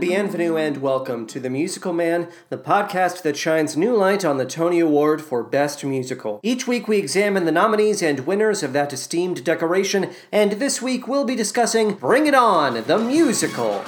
[0.00, 4.46] Bienvenue and welcome to The Musical Man, the podcast that shines new light on the
[4.46, 6.38] Tony Award for Best Musical.
[6.44, 11.08] Each week we examine the nominees and winners of that esteemed decoration, and this week
[11.08, 13.84] we'll be discussing Bring It On, the musical.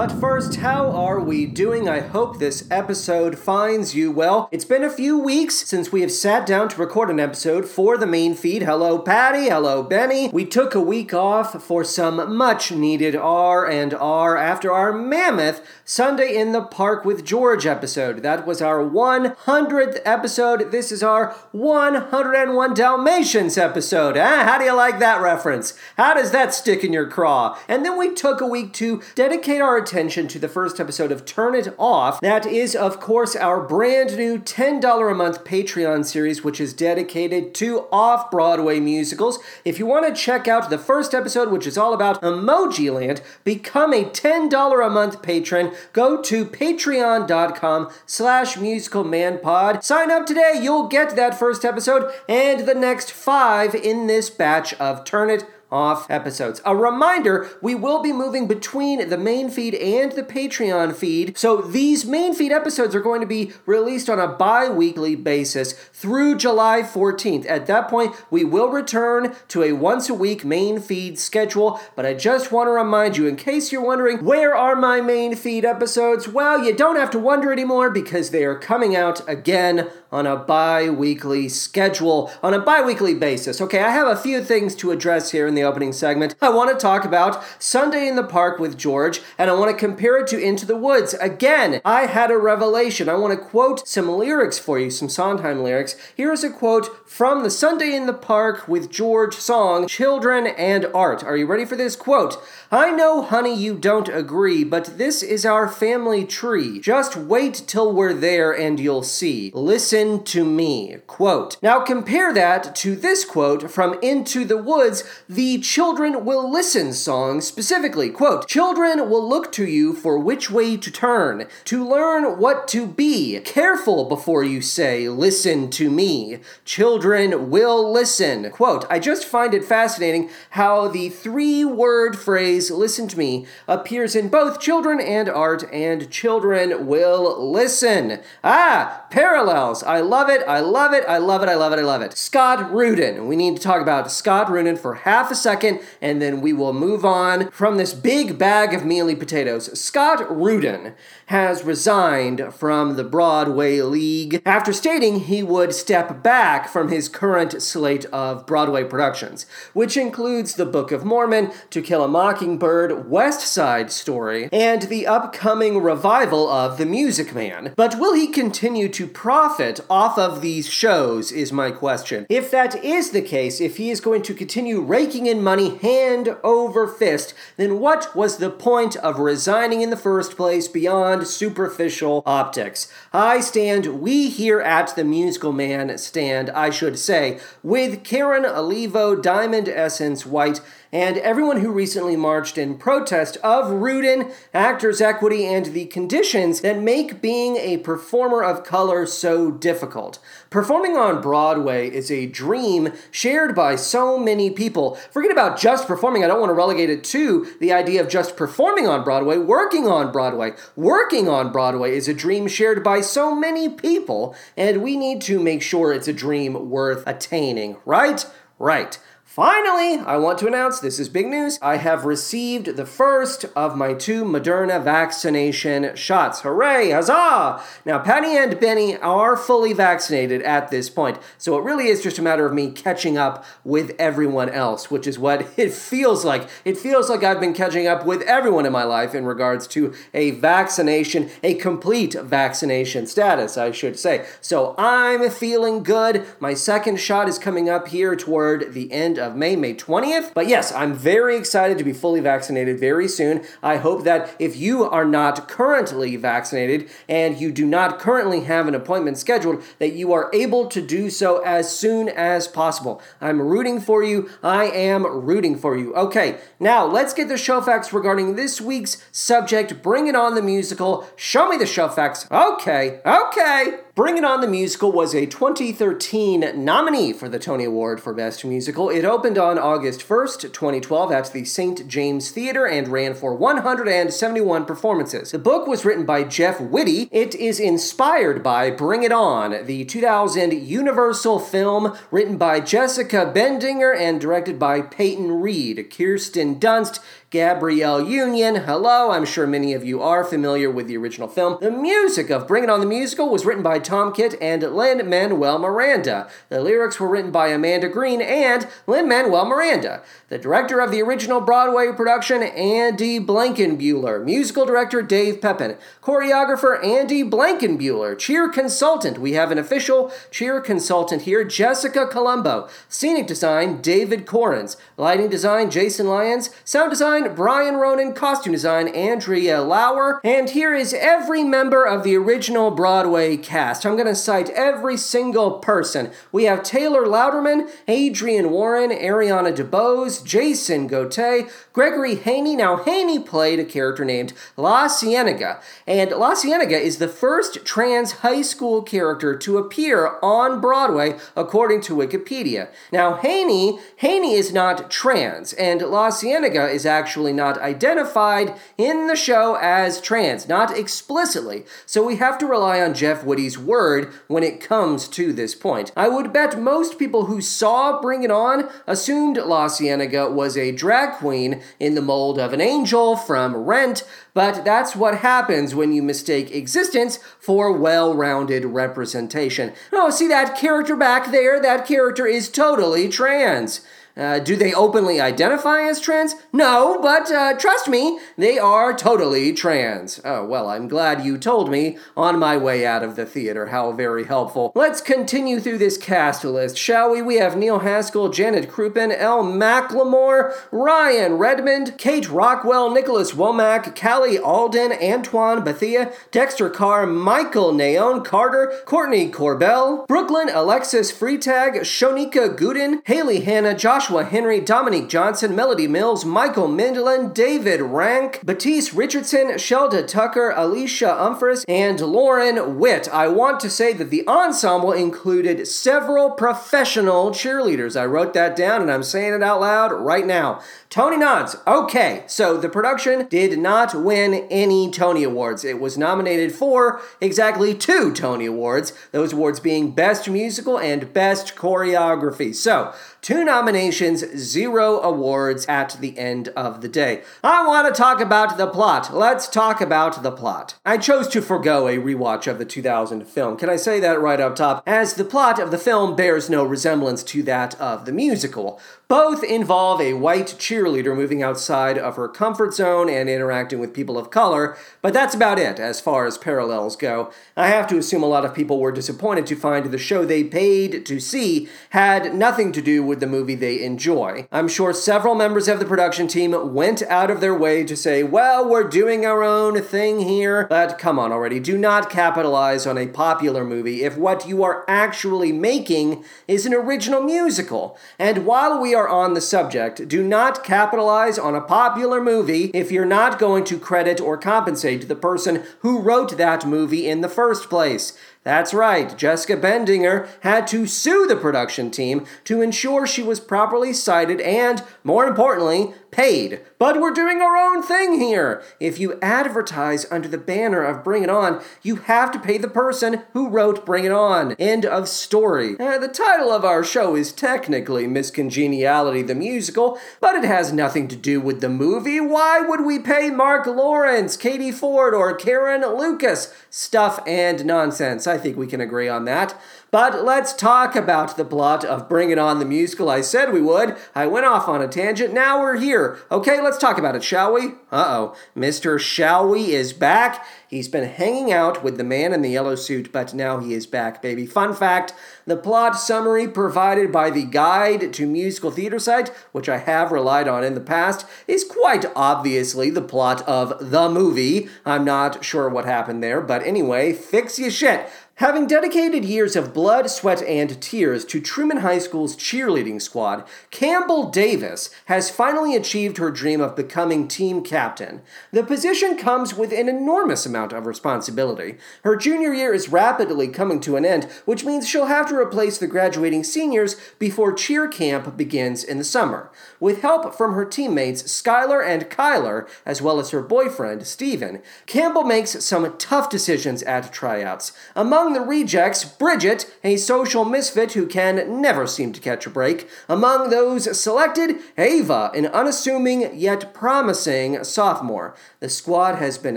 [0.00, 1.86] But first, how are we doing?
[1.86, 4.48] I hope this episode finds you well.
[4.50, 7.98] It's been a few weeks since we have sat down to record an episode for
[7.98, 8.62] the main feed.
[8.62, 9.50] Hello, Patty.
[9.50, 10.30] Hello, Benny.
[10.30, 15.60] We took a week off for some much needed R and R after our mammoth
[15.84, 18.22] Sunday in the Park with George episode.
[18.22, 20.72] That was our 100th episode.
[20.72, 24.16] This is our 101 Dalmatians episode.
[24.16, 24.44] Eh?
[24.44, 25.78] How do you like that reference?
[25.98, 27.58] How does that stick in your craw?
[27.68, 31.24] And then we took a week to dedicate our attention to the first episode of
[31.24, 32.20] Turn It Off.
[32.20, 37.54] That is, of course, our brand new $10 a month Patreon series, which is dedicated
[37.56, 39.40] to off Broadway musicals.
[39.64, 43.92] If you want to check out the first episode, which is all about Emojiland, become
[43.92, 45.72] a $10 a month patron.
[45.92, 49.82] Go to patreon.com slash musicalmanpod.
[49.82, 50.60] Sign up today.
[50.62, 55.44] You'll get that first episode and the next five in this batch of Turn It
[55.70, 56.60] off episodes.
[56.64, 61.36] A reminder, we will be moving between the main feed and the Patreon feed.
[61.38, 66.36] So these main feed episodes are going to be released on a bi-weekly basis through
[66.36, 67.48] July 14th.
[67.48, 72.06] At that point, we will return to a once a week main feed schedule, but
[72.06, 75.64] I just want to remind you in case you're wondering, where are my main feed
[75.64, 76.28] episodes?
[76.28, 80.36] Well, you don't have to wonder anymore because they are coming out again on a
[80.36, 83.60] bi-weekly schedule, on a bi-weekly basis.
[83.60, 86.34] Okay, I have a few things to address here in the opening segment.
[86.40, 89.76] I want to talk about Sunday in the Park with George, and I want to
[89.76, 91.14] compare it to Into the Woods.
[91.14, 93.08] Again, I had a revelation.
[93.08, 95.94] I want to quote some lyrics for you, some Sondheim lyrics.
[96.16, 100.86] Here is a quote from the Sunday in the Park with George song, Children and
[100.94, 101.22] Art.
[101.22, 102.42] Are you ready for this quote?
[102.72, 106.80] I know, honey, you don't agree, but this is our family tree.
[106.80, 109.50] Just wait till we're there and you'll see.
[109.54, 110.96] Listen to me.
[111.06, 111.56] Quote.
[111.62, 117.40] Now compare that to this quote from Into the Woods, the Children Will Listen song
[117.40, 118.08] specifically.
[118.10, 122.86] Quote, Children will look to you for which way to turn, to learn what to
[122.86, 123.38] be.
[123.40, 126.38] Careful before you say, listen to me.
[126.64, 128.50] Children will listen.
[128.50, 134.16] Quote, I just find it fascinating how the three word phrase, listen to me, appears
[134.16, 138.20] in both children and art, and children will listen.
[138.42, 139.82] Ah, parallels.
[139.82, 140.42] I love it.
[140.46, 141.04] I love it.
[141.06, 141.48] I love it.
[141.48, 141.78] I love it.
[141.78, 142.16] I love it.
[142.16, 143.26] Scott Rudin.
[143.26, 146.72] We need to talk about Scott Rudin for half a second, and then we will
[146.72, 149.78] move on from this big bag of mealy potatoes.
[149.78, 150.94] Scott Rudin
[151.30, 157.62] has resigned from the Broadway League after stating he would step back from his current
[157.62, 163.46] slate of Broadway productions, which includes The Book of Mormon, To Kill a Mockingbird, West
[163.46, 167.74] Side Story, and the upcoming revival of The Music Man.
[167.76, 172.26] But will he continue to profit off of these shows, is my question.
[172.28, 176.36] If that is the case, if he is going to continue raking in money hand
[176.42, 182.22] over fist, then what was the point of resigning in the first place beyond superficial
[182.26, 182.92] optics?
[183.12, 189.14] I stand, we here at the Musical Man stand, I should say, with Karen Olivo,
[189.14, 190.60] Diamond Essence White,
[190.92, 196.80] and everyone who recently marched in protest of Rudin, actors' equity, and the conditions that
[196.80, 200.18] make being a performer of color so difficult.
[200.50, 204.96] Performing on Broadway is a dream shared by so many people.
[205.10, 208.36] Forget about just performing, I don't want to relegate it to the idea of just
[208.36, 210.52] performing on Broadway, working on Broadway.
[210.74, 215.38] Working on Broadway is a dream shared by so many people, and we need to
[215.38, 218.26] make sure it's a dream worth attaining, right?
[218.58, 218.98] Right.
[219.30, 221.56] Finally, I want to announce this is big news.
[221.62, 226.40] I have received the first of my two Moderna vaccination shots.
[226.40, 226.90] Hooray!
[226.90, 227.62] Huzzah!
[227.84, 232.18] Now, Patty and Benny are fully vaccinated at this point, so it really is just
[232.18, 236.48] a matter of me catching up with everyone else, which is what it feels like.
[236.64, 239.94] It feels like I've been catching up with everyone in my life in regards to
[240.12, 244.26] a vaccination, a complete vaccination status, I should say.
[244.40, 246.26] So I'm feeling good.
[246.40, 250.34] My second shot is coming up here toward the end of May, May 20th.
[250.34, 253.44] But yes, I'm very excited to be fully vaccinated very soon.
[253.62, 258.66] I hope that if you are not currently vaccinated and you do not currently have
[258.66, 263.02] an appointment scheduled, that you are able to do so as soon as possible.
[263.20, 264.30] I'm rooting for you.
[264.42, 265.94] I am rooting for you.
[265.94, 269.82] Okay, now let's get the show facts regarding this week's subject.
[269.82, 271.08] Bring it on the musical.
[271.16, 272.26] Show me the show facts.
[272.30, 273.80] Okay, okay.
[274.00, 278.42] Bring It On the Musical was a 2013 nominee for the Tony Award for Best
[278.46, 278.88] Musical.
[278.88, 281.86] It opened on August 1st, 2012 at the St.
[281.86, 285.32] James Theater and ran for 171 performances.
[285.32, 287.10] The book was written by Jeff Whitty.
[287.12, 293.94] It is inspired by Bring It On, the 2000 Universal film written by Jessica Bendinger
[293.94, 295.94] and directed by Peyton Reed.
[295.94, 297.00] Kirsten Dunst
[297.30, 298.56] Gabrielle Union.
[298.56, 301.58] Hello, I'm sure many of you are familiar with the original film.
[301.60, 305.08] The music of Bring It On the Musical was written by Tom Kitt and Lin
[305.08, 306.28] Manuel Miranda.
[306.48, 310.02] The lyrics were written by Amanda Green and Lin Manuel Miranda.
[310.28, 314.24] The director of the original Broadway production, Andy Blankenbuehler.
[314.24, 315.76] Musical director, Dave Pepin.
[316.02, 318.18] Choreographer, Andy Blankenbuehler.
[318.18, 322.68] Cheer consultant, we have an official cheer consultant here, Jessica Colombo.
[322.88, 324.76] Scenic design, David Korins.
[324.96, 326.50] Lighting design, Jason Lyons.
[326.64, 328.14] Sound design, Brian Ronan.
[328.14, 330.20] Costume design, Andrea Lauer.
[330.24, 333.84] And here is every member of the original Broadway cast.
[333.84, 336.10] I'm going to cite every single person.
[336.32, 342.56] We have Taylor Louderman, Adrienne Warren, Ariana DeBose, Jason Gotay, Gregory Haney.
[342.56, 345.60] Now, Haney played a character named La Cienega.
[345.86, 351.82] And La Cienega is the first trans high school character to appear on Broadway, according
[351.82, 352.68] to Wikipedia.
[352.92, 359.16] Now, Haney, Haney is not trans, and La Cienega is actually not identified in the
[359.16, 361.64] show as trans, not explicitly.
[361.86, 365.92] So we have to rely on Jeff Whitty's word when it comes to this point.
[365.96, 370.72] I would bet most people who saw Bring It On assumed La Cienega was a
[370.72, 374.04] drag queen in the mold of an angel from Rent,
[374.34, 379.72] but that's what happens when you mistake existence for well rounded representation.
[379.92, 381.60] Oh, see that character back there?
[381.60, 383.80] That character is totally trans.
[384.16, 386.34] Uh, do they openly identify as trans?
[386.52, 390.20] No, but uh, trust me, they are totally trans.
[390.24, 393.66] Oh, well, I'm glad you told me on my way out of the theater.
[393.66, 394.72] How very helpful.
[394.74, 397.22] Let's continue through this cast list, shall we?
[397.22, 404.38] We have Neil Haskell, Janet Krupin, Elle McLemore, Ryan Redmond, Kate Rockwell, Nicholas Womack, Callie
[404.38, 413.40] Alden, Antoine Bethea, Dexter Carr, Michael Naone-Carter, Courtney Corbeille, Brooklyn Alexis Freitag, Shonika Gooden, Haley
[413.40, 420.54] Hanna, Joshua Henry, Dominique Johnson, Melody Mills, Michael Mindlin, David Rank, Batiste Richardson, Shelda Tucker,
[420.56, 423.10] Alicia Umphris, and Lauren Witt.
[423.12, 427.94] I want to say that the ensemble included several professional cheerleaders.
[427.94, 430.62] I wrote that down and I'm saying it out loud right now.
[430.88, 431.54] Tony nods.
[431.68, 435.64] Okay, so the production did not win any Tony Awards.
[435.64, 441.54] It was nominated for exactly two Tony Awards, those awards being Best Musical and Best
[441.54, 442.52] Choreography.
[442.52, 442.92] So,
[443.22, 447.22] two nominations, zero awards at the end of the day.
[447.42, 449.14] I want to talk about the plot.
[449.14, 450.76] Let's talk about the plot.
[450.84, 453.56] I chose to forego a rewatch of the 2000 film.
[453.56, 454.82] Can I say that right up top?
[454.86, 458.80] As the plot of the film bears no resemblance to that of the musical.
[459.10, 464.16] Both involve a white cheerleader moving outside of her comfort zone and interacting with people
[464.16, 467.32] of color, but that's about it as far as parallels go.
[467.56, 470.44] I have to assume a lot of people were disappointed to find the show they
[470.44, 474.46] paid to see had nothing to do with the movie they enjoy.
[474.50, 478.22] I'm sure several members of the production team went out of their way to say,
[478.22, 482.96] well, we're doing our own thing here, but come on already, do not capitalize on
[482.96, 487.98] a popular movie if what you are actually making is an original musical.
[488.18, 492.92] And while we are on the subject, do not capitalize on a popular movie if
[492.92, 497.28] you're not going to credit or compensate the person who wrote that movie in the
[497.28, 498.16] first place.
[498.42, 503.92] That's right, Jessica Bendinger had to sue the production team to ensure she was properly
[503.92, 506.60] cited and, more importantly, paid.
[506.78, 508.62] But we're doing our own thing here.
[508.78, 512.68] If you advertise under the banner of Bring It On, you have to pay the
[512.68, 514.52] person who wrote Bring It On.
[514.58, 515.78] End of story.
[515.78, 520.72] Uh, the title of our show is technically Miss Congeniality the Musical, but it has
[520.72, 522.20] nothing to do with the movie.
[522.20, 526.54] Why would we pay Marc Lawrence, Katie Ford, or Caryn Lucas?
[526.70, 528.26] Stuff and nonsense.
[528.26, 529.54] I think we can agree on that.
[529.90, 533.10] But let's talk about the plot of Bring It On the musical.
[533.10, 533.96] I said we would.
[534.14, 535.34] I went off on a tangent.
[535.34, 536.18] Now we're here.
[536.30, 537.70] Okay, let's talk about it, shall we?
[537.90, 538.36] Uh oh.
[538.56, 539.00] Mr.
[539.00, 540.46] Shall We is back.
[540.68, 543.88] He's been hanging out with the man in the yellow suit, but now he is
[543.88, 544.46] back, baby.
[544.46, 545.12] Fun fact
[545.44, 550.46] the plot summary provided by the Guide to Musical Theater site, which I have relied
[550.46, 554.68] on in the past, is quite obviously the plot of the movie.
[554.86, 558.08] I'm not sure what happened there, but anyway, fix your shit.
[558.40, 564.30] Having dedicated years of blood, sweat, and tears to Truman High School's cheerleading squad, Campbell
[564.30, 568.22] Davis has finally achieved her dream of becoming team captain.
[568.50, 571.76] The position comes with an enormous amount of responsibility.
[572.02, 575.76] Her junior year is rapidly coming to an end, which means she'll have to replace
[575.76, 579.50] the graduating seniors before cheer camp begins in the summer.
[579.78, 585.24] With help from her teammates Skylar and Kyler, as well as her boyfriend Steven, Campbell
[585.24, 587.72] makes some tough decisions at tryouts.
[587.94, 592.88] Among the rejects, Bridget, a social misfit who can never seem to catch a break.
[593.08, 598.34] Among those selected, Ava, an unassuming yet promising sophomore.
[598.60, 599.56] The squad has been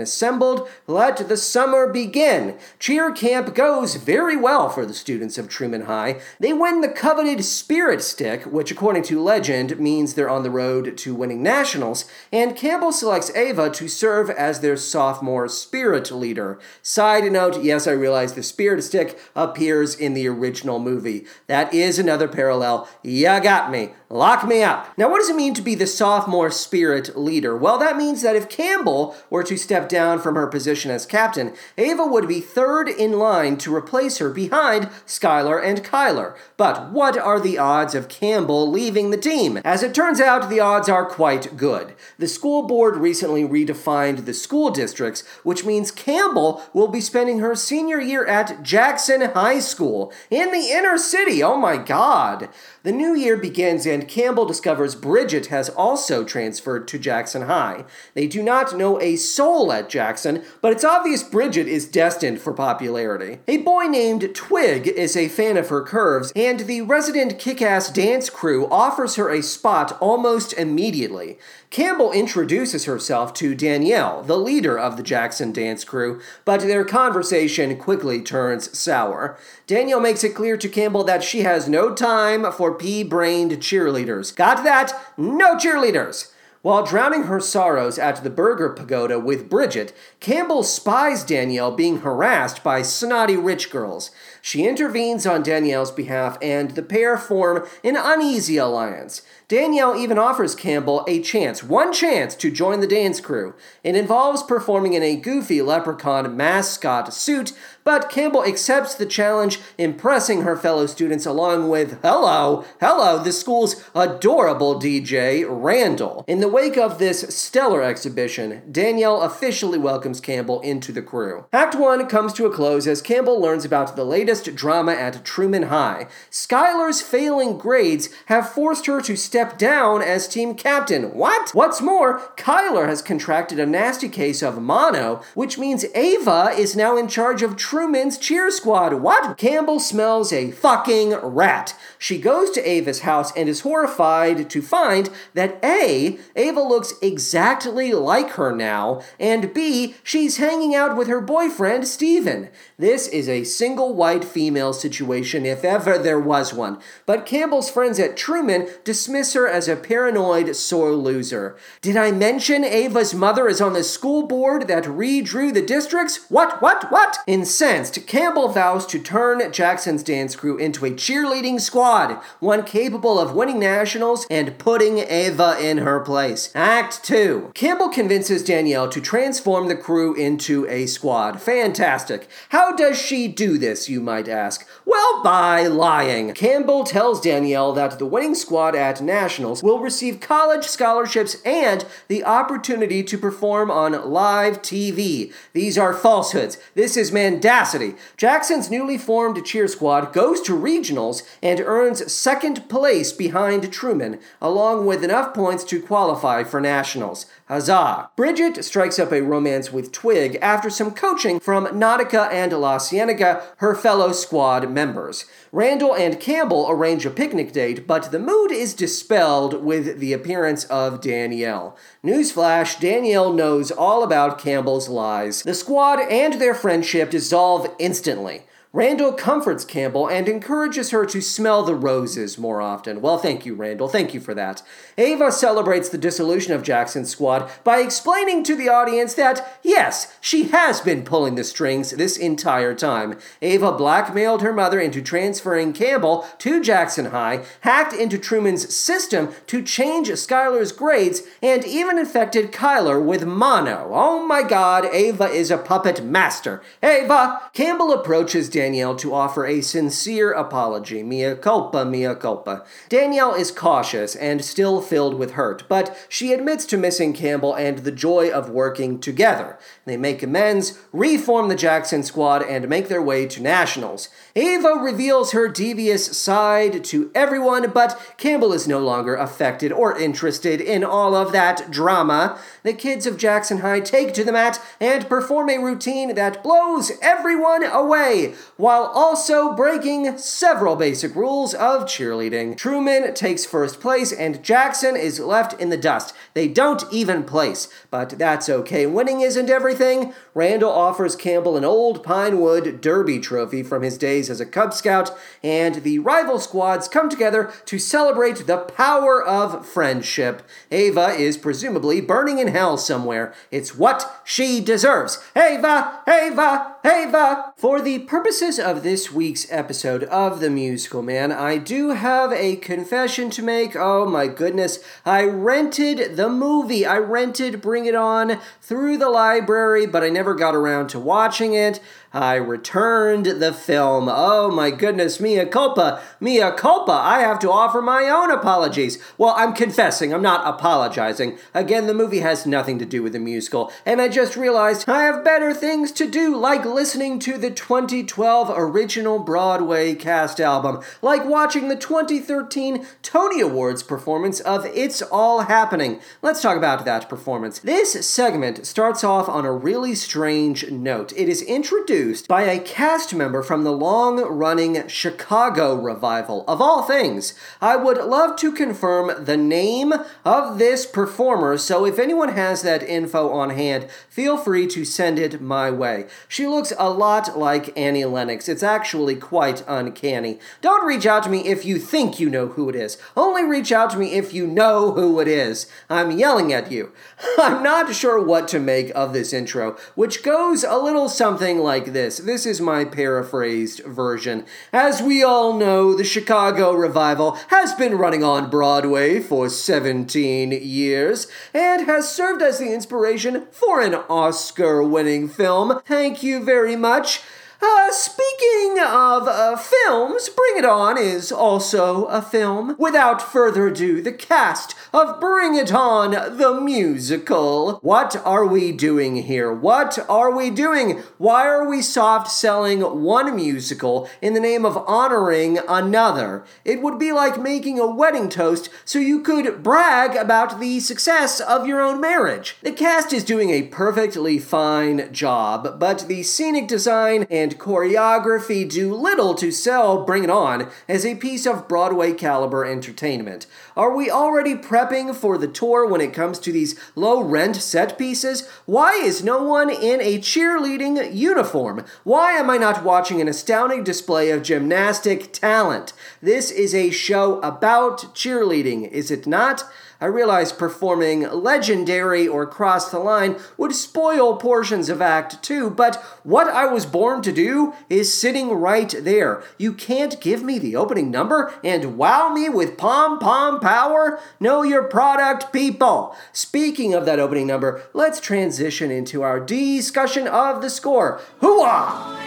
[0.00, 0.68] assembled.
[0.86, 2.58] Let the summer begin.
[2.78, 6.20] Cheer camp goes very well for the students of Truman High.
[6.40, 10.96] They win the coveted Spirit Stick, which, according to legend, means they're on the road
[10.98, 16.58] to winning nationals, and Campbell selects Ava to serve as their sophomore spirit leader.
[16.82, 21.26] Side note yes, I realize the Spirit To stick appears in the original movie.
[21.48, 22.88] That is another parallel.
[23.02, 23.90] Ya got me.
[24.14, 24.96] Lock me up.
[24.96, 27.56] Now, what does it mean to be the sophomore spirit leader?
[27.56, 31.52] Well, that means that if Campbell were to step down from her position as captain,
[31.76, 36.36] Ava would be third in line to replace her behind Skylar and Kyler.
[36.56, 39.56] But what are the odds of Campbell leaving the team?
[39.64, 41.96] As it turns out, the odds are quite good.
[42.16, 47.56] The school board recently redefined the school districts, which means Campbell will be spending her
[47.56, 51.42] senior year at Jackson High School in the inner city.
[51.42, 52.48] Oh my god.
[52.84, 57.86] The new year begins and Campbell discovers Bridget has also transferred to Jackson High.
[58.12, 62.52] They do not know a soul at Jackson, but it's obvious Bridget is destined for
[62.52, 63.38] popularity.
[63.48, 67.90] A boy named Twig is a fan of her curves, and the resident kick ass
[67.90, 71.38] dance crew offers her a spot almost immediately.
[71.74, 77.76] Campbell introduces herself to Danielle, the leader of the Jackson dance crew, but their conversation
[77.76, 79.36] quickly turns sour.
[79.66, 84.32] Danielle makes it clear to Campbell that she has no time for pea brained cheerleaders.
[84.36, 84.92] Got that?
[85.16, 86.30] No cheerleaders!
[86.62, 92.62] While drowning her sorrows at the Burger Pagoda with Bridget, Campbell spies Danielle being harassed
[92.62, 94.12] by snotty rich girls.
[94.46, 99.22] She intervenes on Danielle's behalf, and the pair form an uneasy alliance.
[99.48, 103.54] Danielle even offers Campbell a chance, one chance, to join the dance crew.
[103.82, 110.42] It involves performing in a goofy leprechaun mascot suit, but Campbell accepts the challenge, impressing
[110.42, 116.22] her fellow students along with, hello, hello, the school's adorable DJ, Randall.
[116.26, 121.46] In the wake of this stellar exhibition, Danielle officially welcomes Campbell into the crew.
[121.50, 125.64] Act 1 comes to a close as Campbell learns about the latest drama at Truman
[125.64, 126.06] High.
[126.30, 131.14] Skylar's failing grades have forced her to step down as team captain.
[131.14, 131.50] What?
[131.52, 136.96] What's more, Kyler has contracted a nasty case of mono, which means Ava is now
[136.96, 138.94] in charge of Truman's cheer squad.
[138.94, 139.36] What?
[139.38, 141.74] Campbell smells a fucking rat.
[141.98, 147.92] She goes to Ava's house and is horrified to find that A, Ava looks exactly
[147.92, 152.48] like her now, and B, she's hanging out with her boyfriend, Steven.
[152.78, 156.78] This is a single white female situation, if ever there was one.
[157.06, 161.56] But Campbell's friends at Truman dismiss her as a paranoid sore loser.
[161.80, 166.26] Did I mention Ava's mother is on the school board that redrew the districts?
[166.28, 167.18] What, what, what?
[167.26, 173.34] Incensed, Campbell vows to turn Jackson's dance crew into a cheerleading squad, one capable of
[173.34, 176.50] winning nationals and putting Ava in her place.
[176.54, 177.52] Act 2.
[177.54, 181.40] Campbell convinces Danielle to transform the crew into a squad.
[181.40, 182.28] Fantastic.
[182.50, 184.66] How does she do this, you might ask?
[184.84, 186.32] Well, by lying.
[186.34, 192.24] Campbell tells Danielle that the winning squad at Nationals will receive college scholarships and the
[192.24, 195.32] opportunity to perform on live TV.
[195.52, 196.58] These are falsehoods.
[196.74, 197.94] This is mendacity.
[198.16, 204.86] Jackson's newly formed cheer squad goes to regionals and earns second place behind Truman, along
[204.86, 207.26] with enough points to qualify for nationals.
[207.46, 208.08] Huzzah!
[208.16, 213.42] Bridget strikes up a romance with Twig after some coaching from Nautica and La Cienega,
[213.58, 215.26] her fellow squad members.
[215.52, 220.64] Randall and Campbell arrange a picnic date, but the mood is dispelled with the appearance
[220.64, 221.76] of Danielle.
[222.02, 225.42] Newsflash Danielle knows all about Campbell's lies.
[225.42, 228.44] The squad and their friendship dissolve instantly.
[228.74, 233.00] Randall comforts Campbell and encourages her to smell the roses more often.
[233.00, 233.86] Well, thank you, Randall.
[233.86, 234.64] Thank you for that.
[234.98, 240.48] Ava celebrates the dissolution of Jackson's squad by explaining to the audience that, yes, she
[240.48, 243.16] has been pulling the strings this entire time.
[243.40, 249.62] Ava blackmailed her mother into transferring Campbell to Jackson High, hacked into Truman's system to
[249.62, 253.90] change Skylar's grades, and even infected Kyler with mono.
[253.92, 256.60] Oh my god, Ava is a puppet master.
[256.82, 257.40] Ava!
[257.52, 261.02] Campbell approaches Danielle to offer a sincere apology.
[261.02, 262.64] Mea culpa, mea culpa.
[262.88, 267.80] Danielle is cautious and still filled with hurt, but she admits to missing Campbell and
[267.80, 269.58] the joy of working together.
[269.84, 274.08] They make amends, reform the Jackson squad, and make their way to nationals.
[274.34, 280.62] Ava reveals her devious side to everyone, but Campbell is no longer affected or interested
[280.62, 282.38] in all of that drama.
[282.62, 286.92] The kids of Jackson High take to the mat and perform a routine that blows
[287.02, 292.56] everyone away, while also breaking several basic rules of cheerleading.
[292.56, 296.14] Truman takes first place, and Jackson is left in the dust.
[296.34, 298.86] They don't even place, but that's okay.
[298.86, 300.14] Winning isn't everything.
[300.34, 305.16] Randall offers Campbell an old Pinewood derby trophy from his days as a Cub Scout,
[305.44, 310.42] and the rival squads come together to celebrate the power of friendship.
[310.72, 313.32] Ava is presumably burning in hell somewhere.
[313.52, 315.22] It's what she deserves.
[315.36, 316.00] Ava!
[316.08, 316.76] Ava!
[316.84, 317.52] Ava!
[317.56, 322.56] For the purposes of this week's episode of The Musical Man, I do have a
[322.56, 323.76] confession to make.
[323.76, 324.80] Oh my goodness.
[325.06, 326.84] I rented the movie.
[326.84, 331.52] I rented Bring It On through the library, but I never got around to watching
[331.52, 331.80] it.
[332.14, 334.08] I returned the film.
[334.08, 336.92] Oh my goodness, mea culpa, mea culpa.
[336.92, 339.02] I have to offer my own apologies.
[339.18, 341.38] Well, I'm confessing, I'm not apologizing.
[341.52, 345.02] Again, the movie has nothing to do with the musical, and I just realized I
[345.02, 351.24] have better things to do, like listening to the 2012 original Broadway cast album, like
[351.24, 355.98] watching the 2013 Tony Awards performance of It's All Happening.
[356.22, 357.58] Let's talk about that performance.
[357.58, 361.12] This segment starts off on a really strange note.
[361.16, 366.44] It is introduced by a cast member from the long running Chicago revival.
[366.46, 371.98] Of all things, I would love to confirm the name of this performer, so if
[371.98, 376.06] anyone has that info on hand, feel free to send it my way.
[376.28, 378.48] She looks a lot like Annie Lennox.
[378.48, 380.38] It's actually quite uncanny.
[380.60, 382.98] Don't reach out to me if you think you know who it is.
[383.16, 385.66] Only reach out to me if you know who it is.
[385.88, 386.92] I'm yelling at you.
[387.38, 391.93] I'm not sure what to make of this intro, which goes a little something like
[391.94, 392.18] this.
[392.18, 394.44] This is my paraphrased version.
[394.72, 401.26] As we all know, the Chicago revival has been running on Broadway for 17 years
[401.54, 405.80] and has served as the inspiration for an Oscar winning film.
[405.86, 407.22] Thank you very much.
[407.62, 412.74] Uh, speaking of uh, films, Bring It On is also a film.
[412.78, 417.78] Without further ado, the cast of Bring It On, the musical.
[417.82, 419.52] What are we doing here?
[419.52, 421.02] What are we doing?
[421.18, 426.44] Why are we soft selling one musical in the name of honoring another?
[426.64, 431.40] It would be like making a wedding toast so you could brag about the success
[431.40, 432.56] of your own marriage.
[432.62, 438.94] The cast is doing a perfectly fine job, but the scenic design and choreography do
[438.94, 443.46] little to sell Bring It On as a piece of Broadway caliber entertainment.
[443.76, 447.98] Are we already prepping for the tour when it comes to these low rent set
[447.98, 448.48] pieces?
[448.66, 451.84] Why is no one in a cheerleading uniform?
[452.02, 455.92] Why am I not watching an astounding display of gymnastic talent?
[456.20, 459.64] This is a show about cheerleading, is it not?
[460.04, 465.96] I realize performing legendary or cross the line would spoil portions of Act 2, but
[466.24, 469.42] what I was born to do is sitting right there.
[469.56, 474.20] You can't give me the opening number and wow me with pom pom power?
[474.38, 476.14] Know your product, people.
[476.34, 481.22] Speaking of that opening number, let's transition into our discussion of the score.
[481.40, 482.20] Hooah!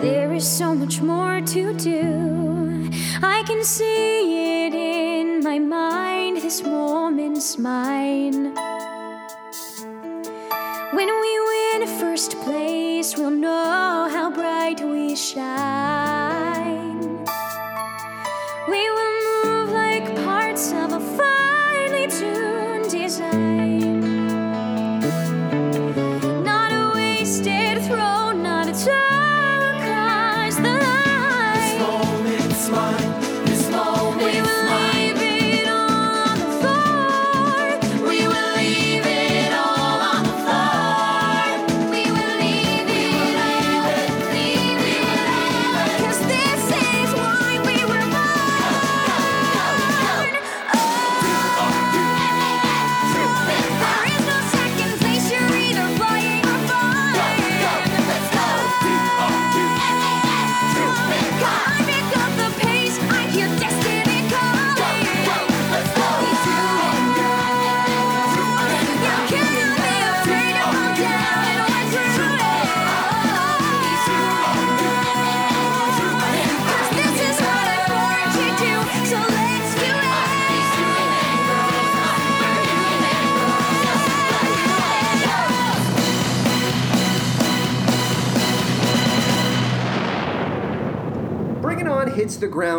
[0.00, 2.35] There is so much more to do.
[3.22, 6.38] I can see it in my mind.
[6.38, 8.54] This moment's mine.
[10.92, 16.98] When we win first place, we'll know how bright we shine.
[18.68, 22.45] We will move like parts of a finely tuned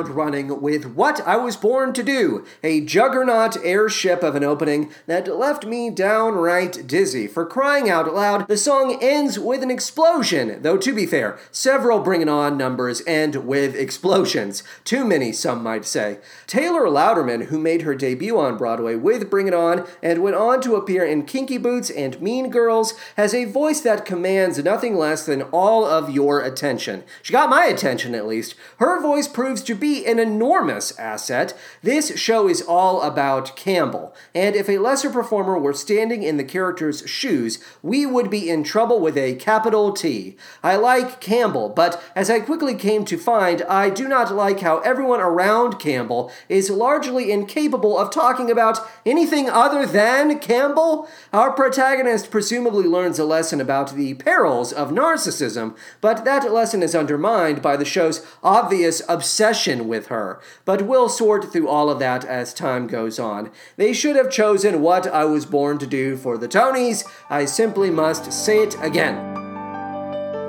[0.03, 4.91] ground running with What I Was Born to Do, a juggernaut airship of an opening
[5.07, 7.25] that left me downright dizzy.
[7.25, 11.99] For crying out loud, the song ends with an explosion, though to be fair, several
[11.99, 14.61] Bring It On numbers end with explosions.
[14.83, 16.19] Too many, some might say.
[16.45, 20.61] Taylor Louderman, who made her debut on Broadway with Bring It On and went on
[20.61, 25.25] to appear in Kinky Boots and Mean Girls, has a voice that commands nothing less
[25.25, 27.03] than all of your attention.
[27.23, 28.53] She got my attention at least.
[28.77, 31.53] Her voice proves to be an enormous asset.
[31.81, 36.43] This show is all about Campbell, and if a lesser performer were standing in the
[36.43, 40.35] character's shoes, we would be in trouble with a capital T.
[40.63, 44.79] I like Campbell, but as I quickly came to find, I do not like how
[44.79, 51.07] everyone around Campbell is largely incapable of talking about anything other than Campbell.
[51.31, 56.95] Our protagonist presumably learns a lesson about the perils of narcissism, but that lesson is
[56.95, 62.23] undermined by the show's obvious obsession with her, but we'll sort through all of that
[62.25, 63.51] as time goes on.
[63.75, 67.03] They should have chosen what I was born to do for the Tonys.
[67.29, 69.17] I simply must say it again.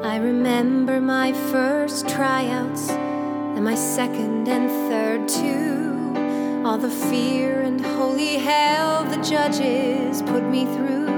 [0.05, 6.65] I remember my first tryouts and my second and third too.
[6.65, 11.09] All the fear and holy hell the judges put me through.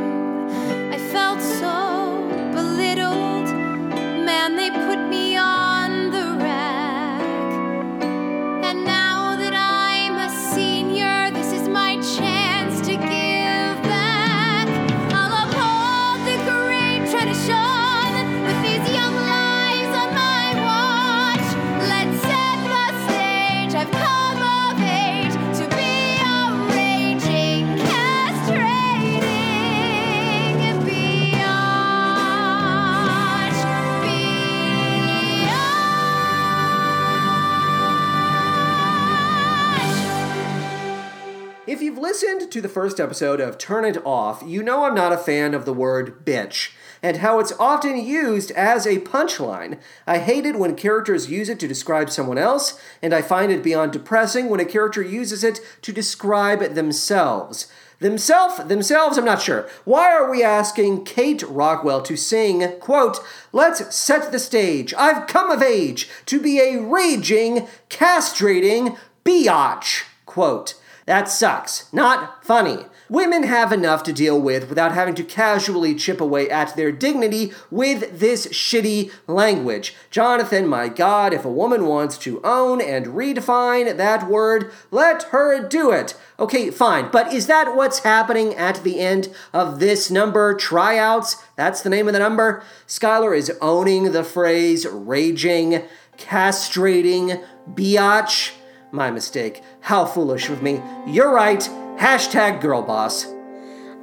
[0.91, 1.90] I felt so
[42.81, 46.25] first episode of Turn It Off, you know I'm not a fan of the word
[46.25, 49.79] bitch and how it's often used as a punchline.
[50.07, 53.63] I hate it when characters use it to describe someone else, and I find it
[53.63, 57.71] beyond depressing when a character uses it to describe themselves.
[57.99, 59.69] Themself, themselves, I'm not sure.
[59.85, 63.19] Why are we asking Kate Rockwell to sing, quote,
[63.53, 64.95] Let's set the stage.
[64.95, 70.80] I've come of age to be a raging, castrating biatch, quote.
[71.07, 71.93] That sucks.
[71.93, 72.85] Not funny.
[73.09, 77.53] Women have enough to deal with without having to casually chip away at their dignity
[77.69, 79.97] with this shitty language.
[80.11, 85.67] Jonathan, my God, if a woman wants to own and redefine that word, let her
[85.67, 86.15] do it.
[86.39, 90.55] Okay, fine, but is that what's happening at the end of this number?
[90.55, 91.43] Tryouts?
[91.57, 92.63] That's the name of the number?
[92.87, 95.83] Skylar is owning the phrase raging,
[96.17, 98.53] castrating, biatch.
[98.93, 99.63] My mistake.
[99.81, 100.83] How foolish of me.
[101.07, 101.61] You're right.
[101.99, 103.27] Hashtag girl boss.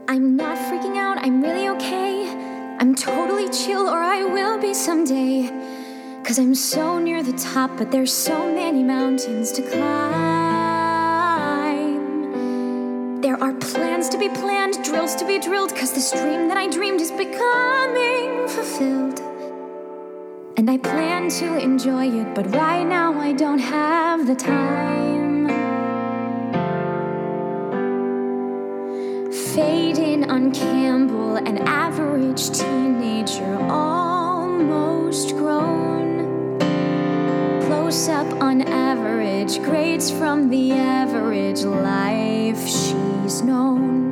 [0.08, 2.30] I'm not freaking out, I'm really okay.
[2.80, 5.50] I'm totally chill, or I will be someday.
[6.24, 10.48] Cause I'm so near the top, but there's so many mountains to climb.
[13.22, 16.70] There are plans to be planned, drills to be drilled, cause this dream that I
[16.70, 19.20] dreamed is becoming fulfilled.
[20.58, 25.48] And I plan to enjoy it, but right now I don't have the time.
[29.54, 36.58] Fading on Campbell, an average teenager, almost grown.
[37.68, 44.07] Close up on average, grades from the average life she's known.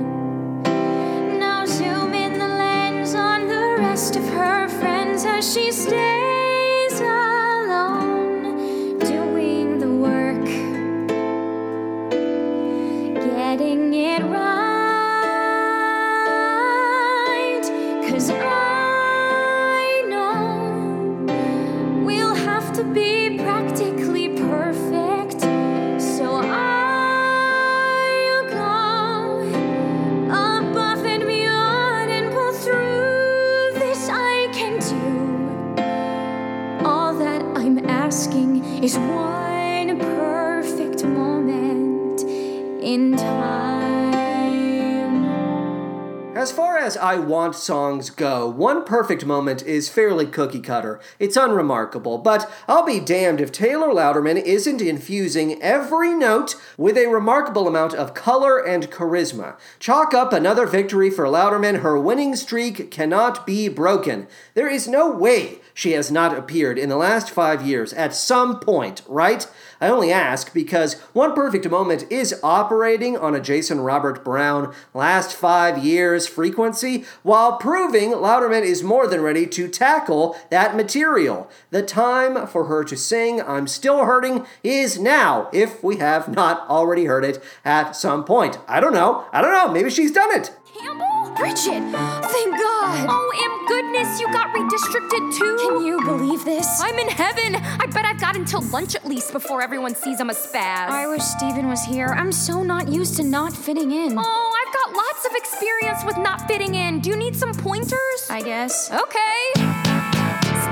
[47.66, 51.00] Songs go, One Perfect Moment is fairly cookie cutter.
[51.18, 57.08] It's unremarkable, but I'll be damned if Taylor Louderman isn't infusing every note with a
[57.08, 59.58] remarkable amount of color and charisma.
[59.80, 61.82] Chalk up another victory for Louderman.
[61.82, 64.28] Her winning streak cannot be broken.
[64.54, 68.60] There is no way she has not appeared in the last five years at some
[68.60, 69.48] point, right?
[69.86, 75.36] I only ask because One Perfect Moment is operating on a Jason Robert Brown last
[75.36, 81.52] five years frequency while proving Louderman is more than ready to tackle that material.
[81.70, 86.68] The time for her to sing I'm Still Hurting is now, if we have not
[86.68, 88.58] already heard it at some point.
[88.68, 89.28] I don't know.
[89.32, 89.72] I don't know.
[89.72, 90.50] Maybe she's done it.
[90.86, 91.36] Campbell?
[91.36, 93.08] Bridget, thank God.
[93.10, 95.58] Oh, am goodness, you got redistricted too?
[95.58, 96.80] Can you believe this?
[96.82, 97.56] I'm in heaven.
[97.56, 100.90] I bet I've got until lunch at least before everyone sees I'm a spaz.
[100.90, 102.08] I wish Steven was here.
[102.08, 104.18] I'm so not used to not fitting in.
[104.18, 107.00] Oh, I've got lots of experience with not fitting in.
[107.02, 108.28] Do you need some pointers?
[108.30, 108.92] I guess.
[108.92, 109.85] Okay.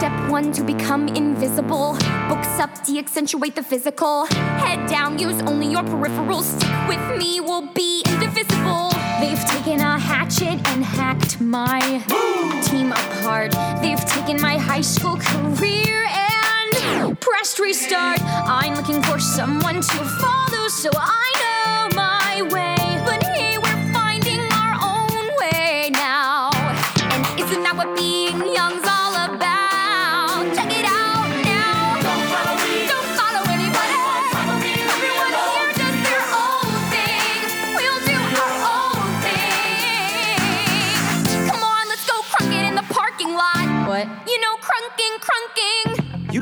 [0.03, 1.93] Step one to become invisible.
[2.27, 4.25] Books up, de accentuate the physical.
[4.59, 6.43] Head down, use only your peripherals.
[6.43, 8.89] Stick with me, we'll be indivisible.
[9.21, 11.79] They've taken a hatchet and hacked my
[12.65, 13.53] team apart.
[13.81, 18.19] They've taken my high school career and pressed restart.
[18.21, 22.72] I'm looking for someone to follow, so I know my way.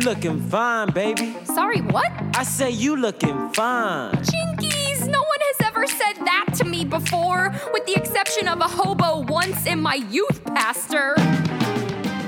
[0.04, 1.36] Looking fine, baby.
[1.44, 2.12] Sorry, what?
[2.36, 4.14] I say you looking fine.
[4.16, 5.08] Jinkies!
[5.08, 9.22] No one has ever said that to me before, with the exception of a hobo
[9.32, 11.16] once in my youth pastor.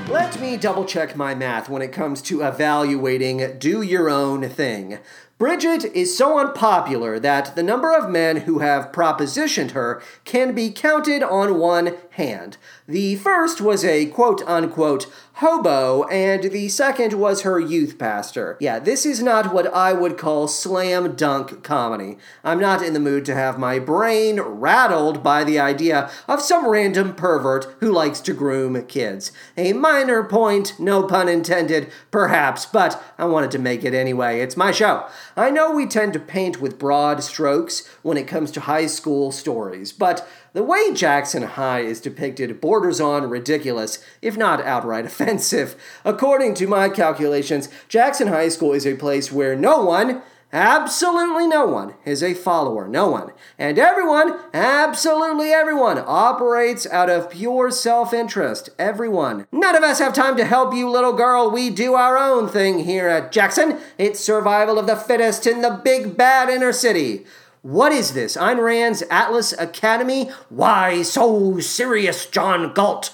[0.09, 4.99] Let me double check my math when it comes to evaluating do your own thing.
[5.39, 10.69] Bridget is so unpopular that the number of men who have propositioned her can be
[10.69, 12.57] counted on one hand.
[12.87, 18.57] The first was a quote unquote hobo, and the second was her youth pastor.
[18.59, 22.17] Yeah, this is not what I would call slam dunk comedy.
[22.43, 26.67] I'm not in the mood to have my brain rattled by the idea of some
[26.67, 29.31] random pervert who likes to groom kids.
[29.55, 34.41] A minor point, no pun intended, perhaps, but I wanted to make it anyway.
[34.41, 35.07] It's my show.
[35.37, 39.31] I know we tend to paint with broad strokes when it comes to high school
[39.31, 45.75] stories, but the way Jackson High is depicted borders on ridiculous, if not outright offensive.
[46.05, 51.65] According to my calculations, Jackson High School is a place where no one, absolutely no
[51.65, 52.87] one, is a follower.
[52.87, 53.31] No one.
[53.57, 58.69] And everyone, absolutely everyone, operates out of pure self interest.
[58.77, 59.47] Everyone.
[59.51, 61.49] None of us have time to help you, little girl.
[61.49, 63.79] We do our own thing here at Jackson.
[63.97, 67.25] It's survival of the fittest in the big bad inner city.
[67.63, 68.35] What is this?
[68.35, 70.29] Ayn Rand's Atlas Academy?
[70.49, 73.11] Why so serious, John Galt?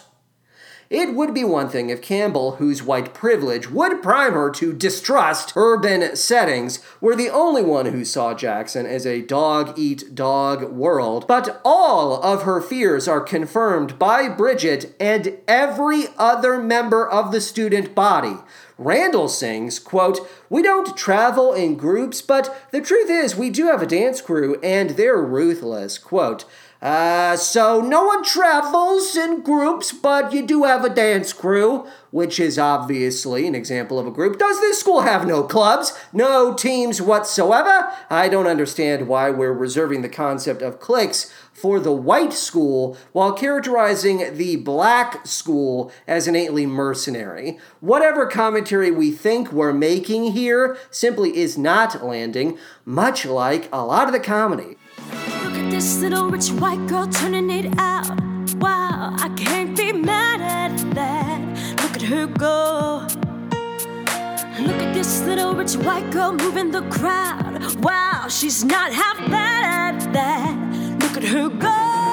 [0.90, 5.54] It would be one thing if Campbell, whose white privilege would prime her to distrust
[5.56, 11.28] urban settings, were the only one who saw Jackson as a dog eat dog world,
[11.28, 17.42] but all of her fears are confirmed by Bridget and every other member of the
[17.42, 18.38] student body.
[18.80, 23.84] Randall sings, quote, We don't travel in groups, but the truth is we do have
[23.84, 26.46] a dance crew and they're ruthless, quote.
[26.82, 32.40] Uh, so no one travels in groups, but you do have a dance crew, which
[32.40, 34.40] is obviously an example of a group.
[34.40, 35.98] Does this school have no clubs?
[36.14, 37.92] No teams whatsoever?
[38.10, 43.34] I don't understand why we're reserving the concept of cliques for the white school while
[43.34, 47.60] characterizing the black school as innately mercenary.
[47.82, 54.08] Whatever commentary we think we're making here simply is not landing, much like a lot
[54.08, 54.78] of the comedy.
[55.44, 58.10] Look at this little rich white girl turning it out.
[58.56, 61.40] Wow, I can't be mad at that.
[61.82, 63.08] Look at her go.
[64.60, 67.76] Look at this little rich white girl moving the crowd.
[67.84, 71.00] Wow, she's not half bad at that.
[71.02, 72.09] Look at her go.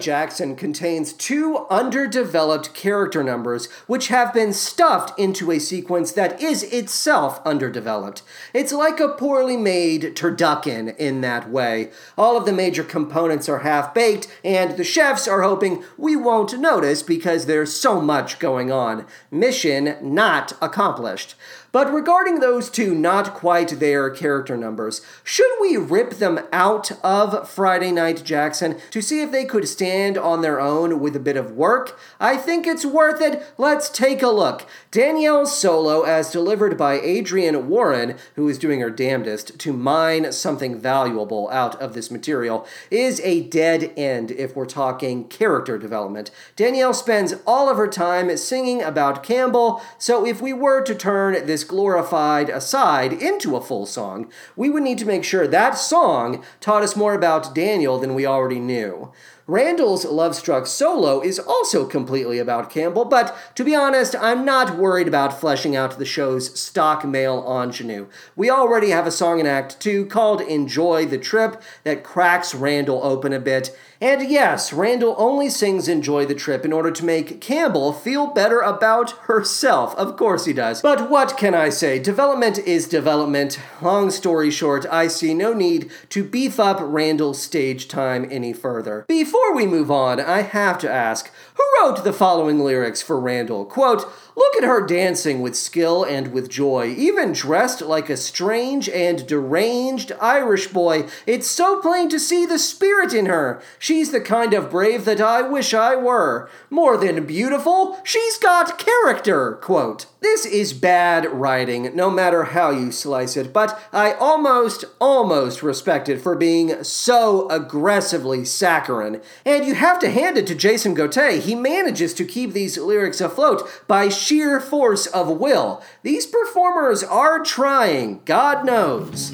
[0.00, 6.62] Jackson contains two underdeveloped character numbers which have been stuffed into a sequence that is
[6.64, 8.22] itself underdeveloped.
[8.52, 11.90] It's like a poorly made turducken in that way.
[12.16, 16.58] All of the major components are half baked, and the chefs are hoping we won't
[16.58, 19.06] notice because there's so much going on.
[19.30, 21.34] Mission not accomplished.
[21.72, 27.48] But regarding those two not quite there character numbers, should we rip them out of
[27.48, 31.36] Friday Night Jackson to see if they could stand on their own with a bit
[31.36, 31.98] of work?
[32.18, 33.42] I think it's worth it.
[33.56, 34.66] Let's take a look.
[34.90, 40.78] Danielle's solo, as delivered by Adrienne Warren, who is doing her damnedest to mine something
[40.78, 46.32] valuable out of this material, is a dead end if we're talking character development.
[46.56, 51.46] Danielle spends all of her time singing about Campbell, so if we were to turn
[51.46, 56.44] this glorified aside into a full song, we would need to make sure that song
[56.60, 59.12] taught us more about Danielle than we already knew.
[59.50, 64.78] Randall's Love Struck solo is also completely about Campbell, but to be honest, I'm not
[64.78, 68.06] worried about fleshing out the show's stock male ingenue.
[68.36, 73.02] We already have a song in Act 2 called Enjoy the Trip that cracks Randall
[73.02, 73.76] open a bit.
[74.00, 78.60] And yes, Randall only sings Enjoy the Trip in order to make Campbell feel better
[78.60, 79.94] about herself.
[79.96, 80.80] Of course he does.
[80.80, 81.98] But what can I say?
[81.98, 83.60] Development is development.
[83.82, 89.04] Long story short, I see no need to beef up Randall's stage time any further.
[89.06, 93.64] Before we move on, I have to ask who wrote the following lyrics for Randall?
[93.64, 98.88] Quote, Look at her dancing with skill and with joy, even dressed like a strange
[98.88, 101.08] and deranged Irish boy.
[101.26, 103.62] It's so plain to see the spirit in her.
[103.78, 106.48] She's the kind of brave that I wish I were.
[106.68, 109.52] More than beautiful, she's got character.
[109.60, 110.06] Quote.
[110.20, 116.10] This is bad writing, no matter how you slice it, but I almost, almost respect
[116.10, 119.22] it for being so aggressively saccharine.
[119.46, 121.40] And you have to hand it to Jason Gotay.
[121.40, 125.82] He manages to keep these lyrics afloat by sheer force of will.
[126.02, 129.32] These performers are trying, God knows.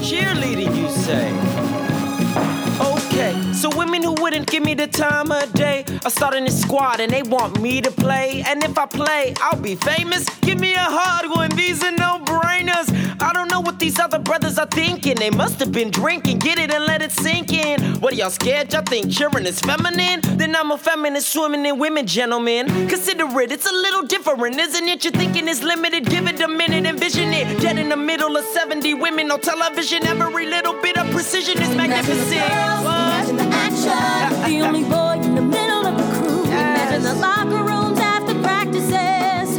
[0.00, 1.87] Cheerleading, you say?
[3.58, 7.10] So women who wouldn't give me the time of day are starting a squad and
[7.10, 8.44] they want me to play.
[8.46, 10.24] And if I play, I'll be famous.
[10.42, 12.88] Give me a hard one, these are no brainers.
[13.20, 15.16] I don't know what these other brothers are thinking.
[15.16, 17.82] They must have been drinking, get it and let it sink in.
[18.00, 18.72] What are y'all scared?
[18.72, 20.20] Y'all think cheering is feminine?
[20.38, 22.68] Then I'm a feminist swimming in women, gentlemen.
[22.86, 25.02] Consider it, it's a little different, isn't it?
[25.02, 27.60] You're thinking it's limited, give it a minute, envision it.
[27.60, 31.74] Dead in the middle of 70 women on television, every little bit of precision is
[31.74, 33.07] magnificent.
[33.38, 34.34] Imagine the action.
[34.48, 36.42] The only boy in the middle of the crew.
[36.44, 39.56] Imagine the locker rooms after practices.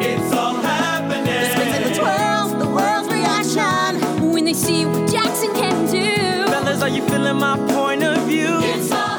[0.00, 1.24] It's all happening.
[1.24, 6.46] The spins and the twirls, the world's reaction when they see what Jackson can do.
[6.52, 8.60] Fellas, are you feeling my point of view?
[8.62, 9.18] It's all.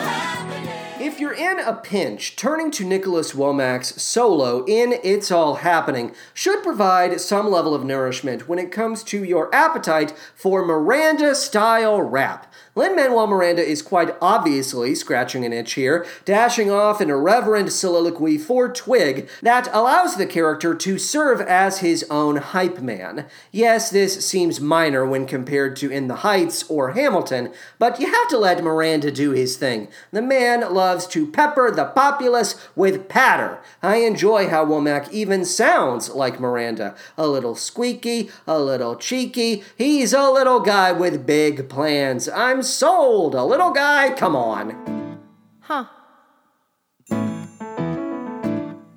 [1.01, 6.13] If If you're in a pinch, turning to Nicholas Womack's solo in It's All Happening
[6.33, 12.01] should provide some level of nourishment when it comes to your appetite for Miranda style
[12.01, 12.48] rap.
[12.75, 18.37] Lin Manuel Miranda is quite obviously scratching an itch here, dashing off an irreverent soliloquy
[18.37, 23.25] for Twig that allows the character to serve as his own hype man.
[23.51, 28.27] Yes, this seems minor when compared to In the Heights or Hamilton, but you have
[28.29, 29.87] to let Miranda do his thing.
[30.11, 33.59] The man loves to pepper the populace with patter.
[33.81, 36.95] I enjoy how Womack even sounds like Miranda.
[37.17, 39.63] A little squeaky, a little cheeky.
[39.77, 42.29] He's a little guy with big plans.
[42.29, 43.35] I'm sold.
[43.35, 45.19] A little guy, come on.
[45.61, 45.85] Huh.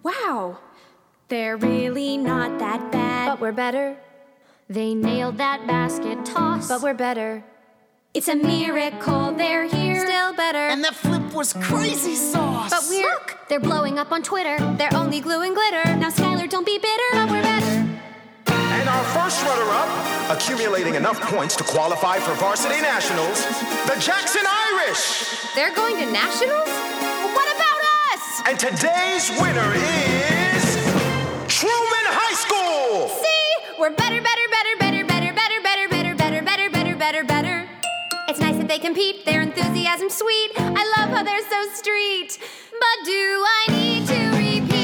[0.03, 0.59] Wow,
[1.29, 3.29] they're really not that bad.
[3.29, 3.97] But we're better.
[4.69, 6.69] They nailed that basket toss.
[6.69, 7.45] But we're better.
[8.15, 10.05] It's a miracle they're here.
[10.07, 10.59] Still better.
[10.59, 12.71] And that flip was crazy sauce.
[12.71, 13.03] but we're.
[13.09, 14.59] Look, they're blowing up on Twitter.
[14.77, 15.85] They're only glue and glitter.
[15.97, 17.11] Now, Skylar, don't be bitter.
[17.13, 17.82] But we're better.
[18.93, 23.41] Our first runner-up, accumulating enough points to qualify for varsity nationals,
[23.89, 25.55] the Jackson Irish.
[25.55, 26.69] They're going to nationals?
[26.69, 27.81] Well, what about
[28.13, 28.43] us?
[28.45, 30.77] And today's winner is
[31.49, 33.09] Truman High School.
[33.09, 33.81] See?
[33.81, 37.69] We're better, better, better, better, better, better, better, better, better, better, better, better, better.
[38.29, 39.25] It's nice that they compete.
[39.25, 40.51] Their enthusiasm sweet.
[40.57, 42.39] I love how they're so street.
[42.71, 44.82] But do I need to repeat?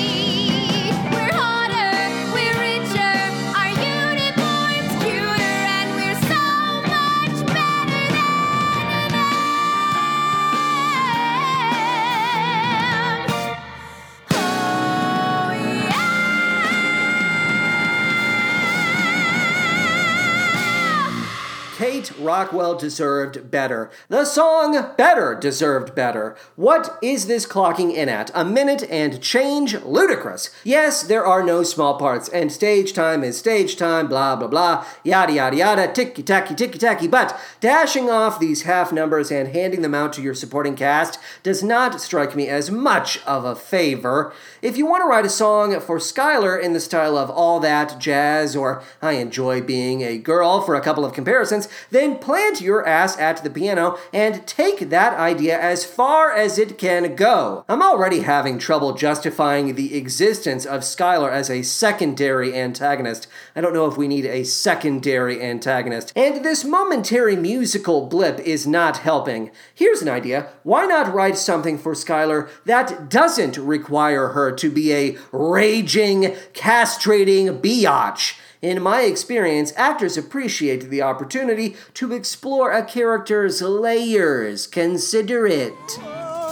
[22.12, 23.90] Rockwell deserved better.
[24.08, 26.36] The song Better deserved better.
[26.56, 28.30] What is this clocking in at?
[28.34, 29.74] A minute and change?
[29.82, 30.50] Ludicrous.
[30.64, 34.86] Yes, there are no small parts, and stage time is stage time, blah blah blah,
[35.04, 37.06] yada yada yada, ticky tacky ticky tacky.
[37.06, 41.62] But dashing off these half numbers and handing them out to your supporting cast does
[41.62, 44.32] not strike me as much of a favor.
[44.62, 47.98] If you want to write a song for Skylar in the style of All That
[47.98, 51.68] Jazz or I Enjoy Being a Girl for a couple of comparisons,
[51.98, 56.78] then plant your ass at the piano and take that idea as far as it
[56.78, 57.64] can go.
[57.68, 63.26] I'm already having trouble justifying the existence of Skylar as a secondary antagonist.
[63.56, 66.12] I don't know if we need a secondary antagonist.
[66.14, 69.50] And this momentary musical blip is not helping.
[69.74, 70.50] Here's an idea.
[70.62, 77.60] Why not write something for Skylar that doesn't require her to be a raging, castrating
[77.60, 78.38] biatch?
[78.60, 84.66] In my experience, actors appreciate the opportunity to explore a character's layers.
[84.66, 85.74] Consider it.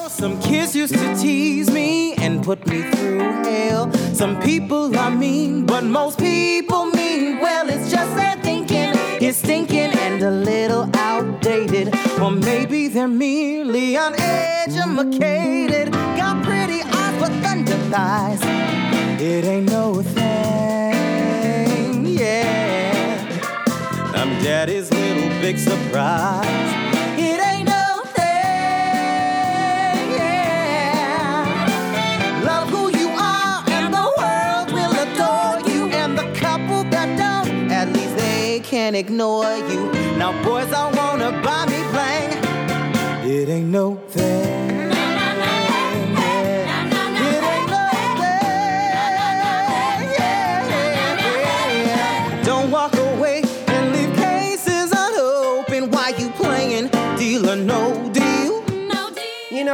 [0.09, 3.92] Some kids used to tease me and put me through hell.
[4.14, 7.68] Some people are mean, but most people mean well.
[7.68, 11.92] It's just their thinking is thinking and a little outdated.
[12.20, 15.92] Or maybe they're merely uneducated.
[15.92, 18.40] Got pretty eyes but thunder thighs.
[19.20, 20.95] It ain't no thing,
[24.16, 26.46] I'm daddy's little big surprise.
[27.18, 28.24] It ain't no thing,
[30.16, 31.44] yeah.
[32.42, 35.90] Love who you are, and the world will adore you.
[35.90, 39.92] And the couple that don't, at least they can ignore you.
[40.16, 42.32] Now, boys, I wanna buy me bling.
[43.30, 44.65] It ain't no thing.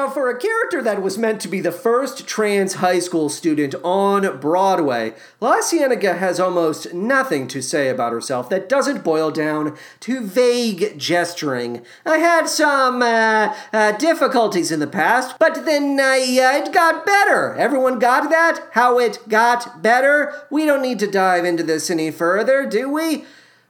[0.03, 3.75] Know, for a character that was meant to be the first trans high school student
[3.85, 9.77] on Broadway, La Cienega has almost nothing to say about herself that doesn't boil down
[10.01, 11.85] to vague gesturing.
[12.05, 17.55] I had some uh, uh, difficulties in the past, but then uh, it got better.
[17.55, 18.69] Everyone got that?
[18.73, 20.47] How it got better?
[20.51, 23.25] We don't need to dive into this any further, do we?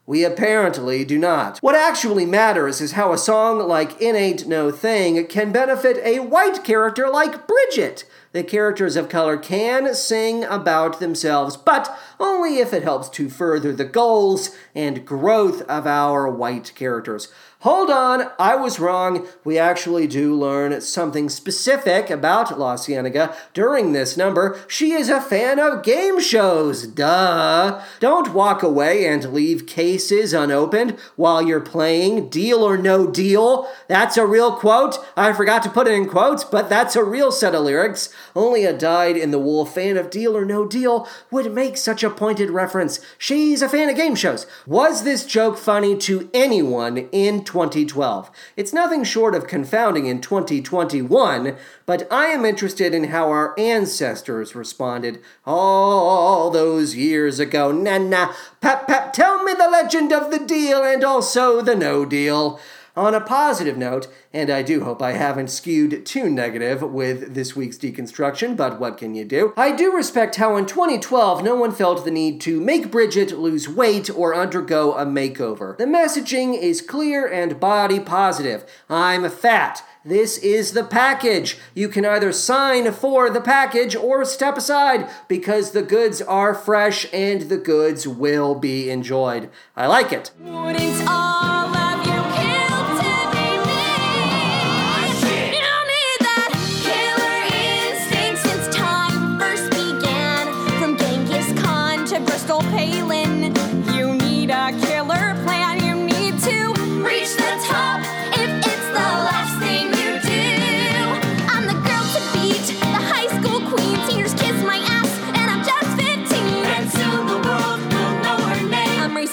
[0.05, 1.59] We apparently do not.
[1.61, 6.19] What actually matters is how a song like It Ain't No Thing can benefit a
[6.19, 8.05] white character like Bridget.
[8.33, 13.73] The characters of color can sing about themselves, but only if it helps to further
[13.73, 17.29] the goals and growth of our white characters.
[17.63, 19.25] Hold on, I was wrong.
[19.45, 24.59] We actually do learn something specific about La Cienega during this number.
[24.67, 26.89] She is a fan of game shows.
[26.89, 27.81] Duh.
[28.01, 33.69] Don't walk away and leave cases unopened while you're playing Deal or No Deal.
[33.87, 34.99] That's a real quote.
[35.17, 38.13] I forgot to put it in quotes, but that's a real set of lyrics.
[38.35, 42.03] Only a dyed in the wool fan of Deal or No Deal would make such
[42.03, 42.99] a pointed reference.
[43.19, 44.49] She's a fan of game shows.
[44.67, 48.31] Was this joke funny to anyone in 2012?
[48.57, 54.55] It's nothing short of confounding in 2021, but I am interested in how our ancestors
[54.55, 57.71] responded all those years ago.
[57.71, 58.33] Na na,
[58.63, 62.59] pap pap, tell me the legend of the deal and also the no deal.
[62.95, 67.57] On a positive note, and I do hope I haven't skewed too negative with this
[67.57, 69.55] week's deconstruction, but what can you do?
[69.57, 73.67] I do respect how in 2012 no one felt the need to make Bridget lose
[73.67, 75.79] weight or undergo a makeover.
[75.79, 78.67] The messaging is clear and body positive.
[78.91, 79.83] I'm fat.
[80.05, 81.57] This is the package.
[81.75, 87.07] You can either sign for the package or step aside because the goods are fresh
[87.11, 89.49] and the goods will be enjoyed.
[89.77, 90.31] I like it.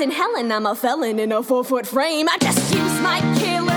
[0.01, 2.29] I'm Helen, I'm a felon in a four foot frame.
[2.29, 3.68] I just use my killer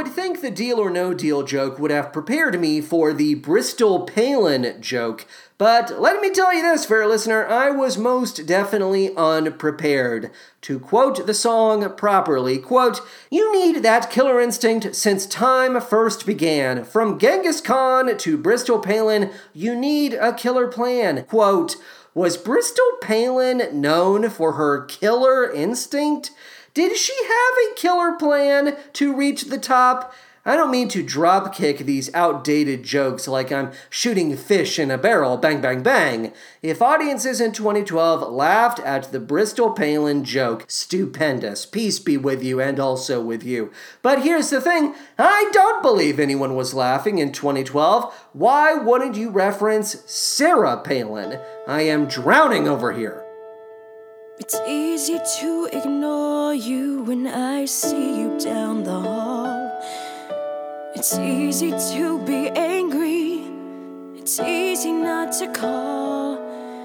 [0.00, 4.06] would think the deal or no deal joke would have prepared me for the Bristol
[4.06, 5.26] Palin joke,
[5.58, 10.30] but let me tell you this, fair listener, I was most definitely unprepared.
[10.62, 16.84] To quote the song properly, quote, You need that killer instinct since time first began.
[16.84, 21.24] From Genghis Khan to Bristol Palin, you need a killer plan.
[21.24, 21.76] Quote,
[22.14, 26.30] Was Bristol Palin known for her killer instinct?
[26.74, 30.14] Did she have a killer plan to reach the top?
[30.44, 35.36] I don't mean to dropkick these outdated jokes like I'm shooting fish in a barrel,
[35.36, 36.32] bang, bang, bang.
[36.62, 41.66] If audiences in 2012 laughed at the Bristol Palin joke, stupendous.
[41.66, 43.70] Peace be with you and also with you.
[44.00, 48.28] But here's the thing I don't believe anyone was laughing in 2012.
[48.32, 51.38] Why wouldn't you reference Sarah Palin?
[51.68, 53.29] I am drowning over here.
[54.42, 59.70] It's easy to ignore you when I see you down the hall.
[60.94, 63.44] It's easy to be angry.
[64.16, 66.36] It's easy not to call.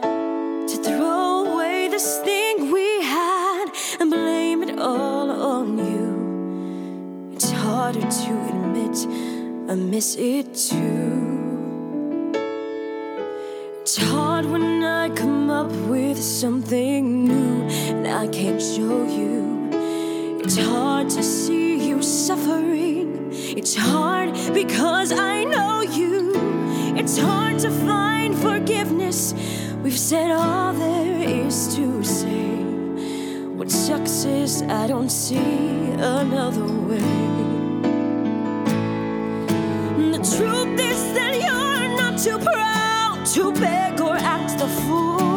[0.01, 3.68] To throw away this thing we had
[4.01, 7.32] and blame it all on you.
[7.36, 8.97] It's harder to admit
[9.72, 12.34] I miss it too.
[13.80, 14.74] It's hard when
[15.56, 19.70] up with something new and I can't show you.
[20.43, 23.30] It's hard to see you suffering.
[23.60, 26.34] It's hard because I know you.
[26.99, 29.34] It's hard to find forgiveness.
[29.82, 32.47] We've said all there is to say.
[33.58, 37.14] What sucks is I don't see another way.
[40.16, 45.34] The truth is that you're not too proud to beg or act the fool.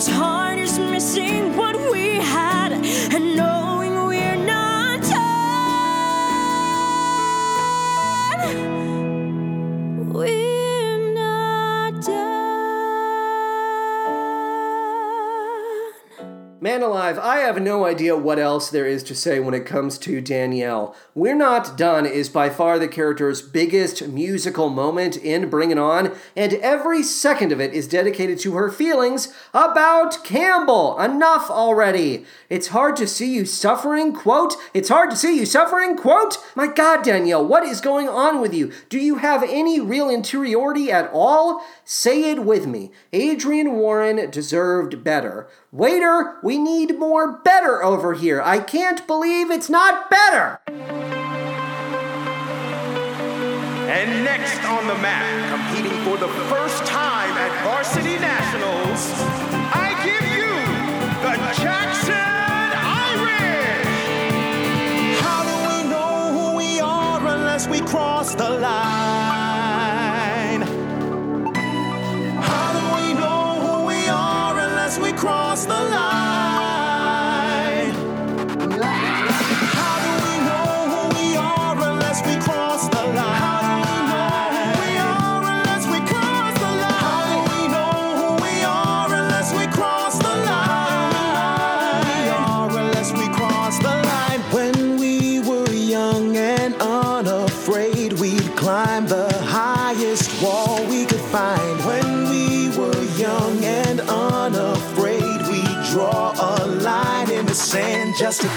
[0.00, 0.39] What's hard
[16.62, 19.96] Man alive, I have no idea what else there is to say when it comes
[20.00, 20.94] to Danielle.
[21.14, 26.14] We're Not Done is by far the character's biggest musical moment in Bring It On,
[26.36, 31.00] and every second of it is dedicated to her feelings about Campbell.
[31.00, 32.26] Enough already.
[32.50, 34.54] It's hard to see you suffering, quote.
[34.74, 36.36] It's hard to see you suffering, quote.
[36.54, 38.70] My god, Danielle, what is going on with you?
[38.90, 41.64] Do you have any real interiority at all?
[41.86, 42.90] Say it with me.
[43.14, 45.48] Adrienne Warren deserved better.
[45.72, 48.42] Waiter, we need more better over here.
[48.42, 50.58] I can't believe it's not better.
[53.86, 55.24] And next on the map,
[55.54, 59.12] competing for the first time at Varsity Nationals,
[59.72, 60.50] I give you
[61.22, 62.14] the Jackson
[63.14, 64.00] Irish.
[65.20, 69.19] How do we know who we are unless we cross the line?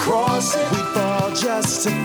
[0.04, 0.54] Cross.
[0.72, 2.03] We'd fall just to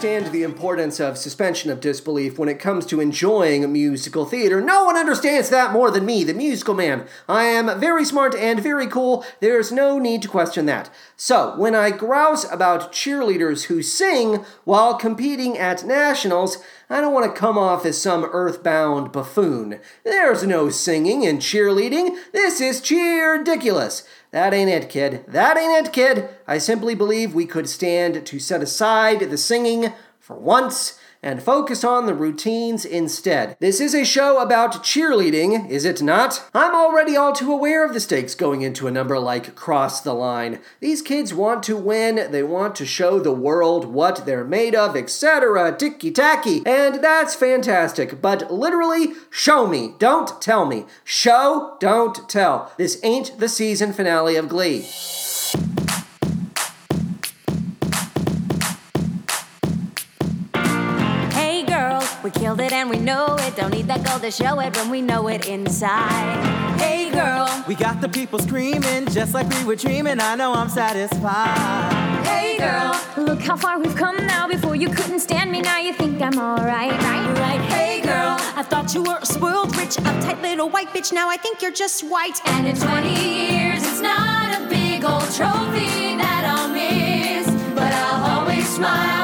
[0.00, 4.58] understand the importance of suspension of disbelief when it comes to enjoying musical theater.
[4.58, 7.06] No one understands that more than me, the musical man.
[7.28, 9.26] I am very smart and very cool.
[9.40, 10.88] There's no need to question that.
[11.16, 16.56] So, when I grouse about cheerleaders who sing while competing at nationals,
[16.88, 19.80] I don't want to come off as some earthbound buffoon.
[20.02, 22.16] There's no singing and cheerleading.
[22.32, 24.04] This is cheer ridiculous.
[24.30, 25.24] That ain't it, kid.
[25.26, 26.28] That ain't it, kid.
[26.46, 31.84] I simply believe we could stand to set aside the singing for once and focus
[31.84, 33.56] on the routines instead.
[33.60, 36.48] This is a show about cheerleading, is it not?
[36.54, 40.14] I'm already all too aware of the stakes going into a number like Cross the
[40.14, 40.60] Line.
[40.80, 44.96] These kids want to win, they want to show the world what they're made of,
[44.96, 45.76] etc.
[45.76, 46.62] Ticky tacky.
[46.64, 48.20] And that's fantastic.
[48.22, 50.86] But literally, show me, don't tell me.
[51.04, 52.72] Show, don't tell.
[52.76, 54.86] This ain't the season finale of Glee.
[62.80, 63.54] And we know it.
[63.56, 66.80] Don't need that gold to show it when we know it inside.
[66.80, 70.18] Hey girl, We got the people screaming just like we were dreaming.
[70.18, 72.24] I know I'm satisfied.
[72.26, 74.48] hey girl, Look how far we've come now.
[74.48, 77.38] Before you couldn't stand me, now you think I'm alright, right?
[77.38, 77.60] right?
[77.76, 81.12] Hey girl, I thought you were a spoiled, rich, uptight little white bitch.
[81.12, 82.40] Now I think you're just white.
[82.46, 83.08] and in 20
[83.52, 89.19] years, it's not a big old trophy that I'll miss, but I'll always smile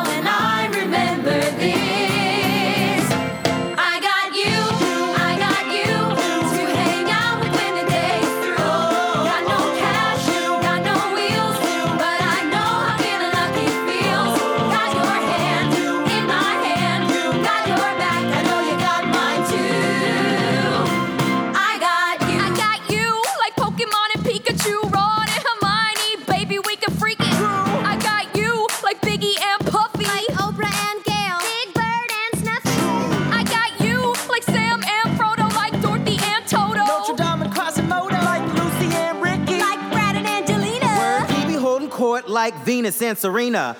[42.47, 43.77] like Venus and Serena.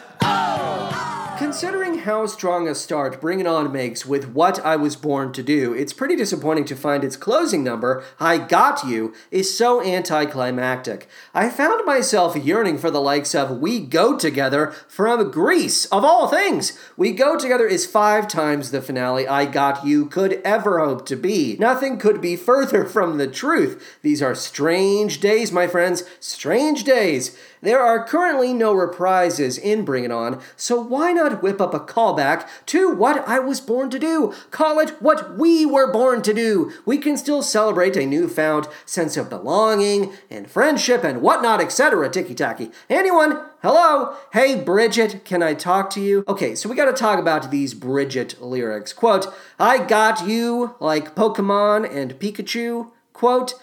[1.39, 5.43] Considering how strong a start Bring It On makes with What I Was Born to
[5.43, 11.07] Do, it's pretty disappointing to find its closing number, I Got You, is so anticlimactic.
[11.35, 16.27] I found myself yearning for the likes of We Go Together from Grease, of all
[16.27, 16.77] things.
[16.97, 21.17] We Go Together is five times the finale I Got You could ever hope to
[21.17, 21.57] be.
[21.61, 23.99] Nothing could be further from the truth.
[24.03, 27.39] These are strange days, my friends, strange days.
[27.67, 31.81] There are currently no reprises in Bring It On, so why not whip up a
[31.81, 34.33] callback to what I was born to do?
[34.53, 36.71] Call it what we were born to do.
[36.85, 42.09] We can still celebrate a newfound sense of belonging and friendship and whatnot, etc.
[42.09, 42.71] Ticky tacky.
[42.89, 43.41] Anyone?
[43.63, 44.15] Hello?
[44.33, 46.23] Hey, Bridget, can I talk to you?
[46.29, 48.93] Okay, so we gotta talk about these Bridget lyrics.
[48.93, 49.27] Quote,
[49.59, 52.93] I got you like Pokemon and Pikachu.
[53.13, 53.55] Quote,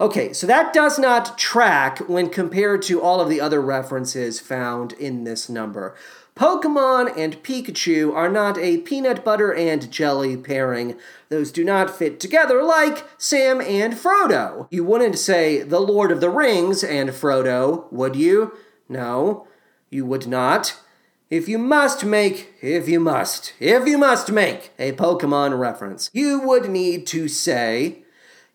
[0.00, 4.94] Okay, so that does not track when compared to all of the other references found
[4.94, 5.94] in this number.
[6.34, 10.96] Pokemon and Pikachu are not a peanut butter and jelly pairing.
[11.28, 14.68] Those do not fit together like Sam and Frodo.
[14.70, 18.54] You wouldn't say The Lord of the Rings and Frodo, would you?
[18.88, 19.46] No,
[19.90, 20.80] you would not.
[21.28, 26.40] If you must make, if you must, if you must make a Pokemon reference, you
[26.40, 28.04] would need to say,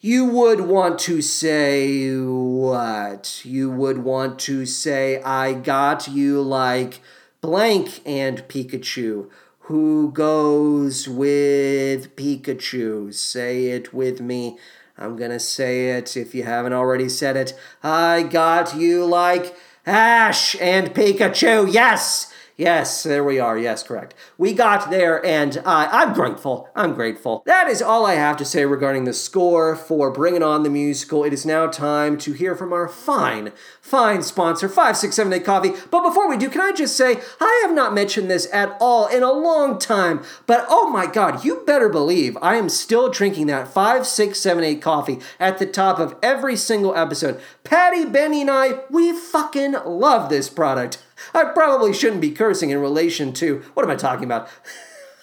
[0.06, 3.42] you would want to say what?
[3.44, 7.02] You would want to say, I got you like
[7.42, 9.32] blank and Pikachu.
[9.62, 13.16] Who goes with Pikachu?
[13.16, 14.60] Say it with me.
[14.96, 17.60] I'm gonna say it if you haven't already said it.
[17.82, 21.74] I got you like Ash and Pikachu.
[21.74, 22.32] Yes!
[22.58, 23.58] Yes, there we are.
[23.58, 24.14] Yes, correct.
[24.38, 26.70] We got there, and uh, I'm grateful.
[26.74, 27.44] I'm grateful.
[27.46, 30.70] That is all I have to say regarding the score for Bring It On the
[30.70, 31.26] Musical.
[31.26, 33.52] It is now time to hear from our fine,
[33.82, 35.88] fine sponsor, 5678 Coffee.
[35.92, 39.08] But before we do, can I just say, I have not mentioned this at all
[39.08, 43.48] in a long time, but oh my god, you better believe I am still drinking
[43.48, 47.42] that 5678 coffee at the top of every single episode.
[47.66, 51.00] Patty, Benny, and I, we fucking love this product.
[51.34, 54.50] I probably shouldn't be cursing in relation to what am I talking about?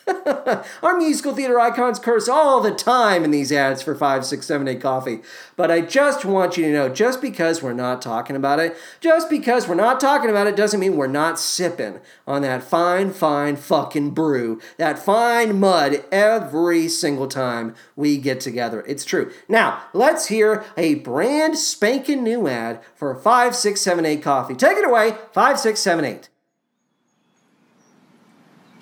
[0.83, 4.69] Our musical theater icons curse all the time in these ads for 5, 6, 7,
[4.69, 5.21] 8 coffee.
[5.57, 9.31] But I just want you to know just because we're not talking about it, just
[9.31, 13.57] because we're not talking about it doesn't mean we're not sipping on that fine, fine
[13.57, 18.85] fucking brew, that fine mud every single time we get together.
[18.87, 19.33] It's true.
[19.49, 24.55] Now, let's hear a brand spanking new ad for 5, 6, 7, 8 coffee.
[24.55, 26.29] Take it away, 5, 6, 7, 8.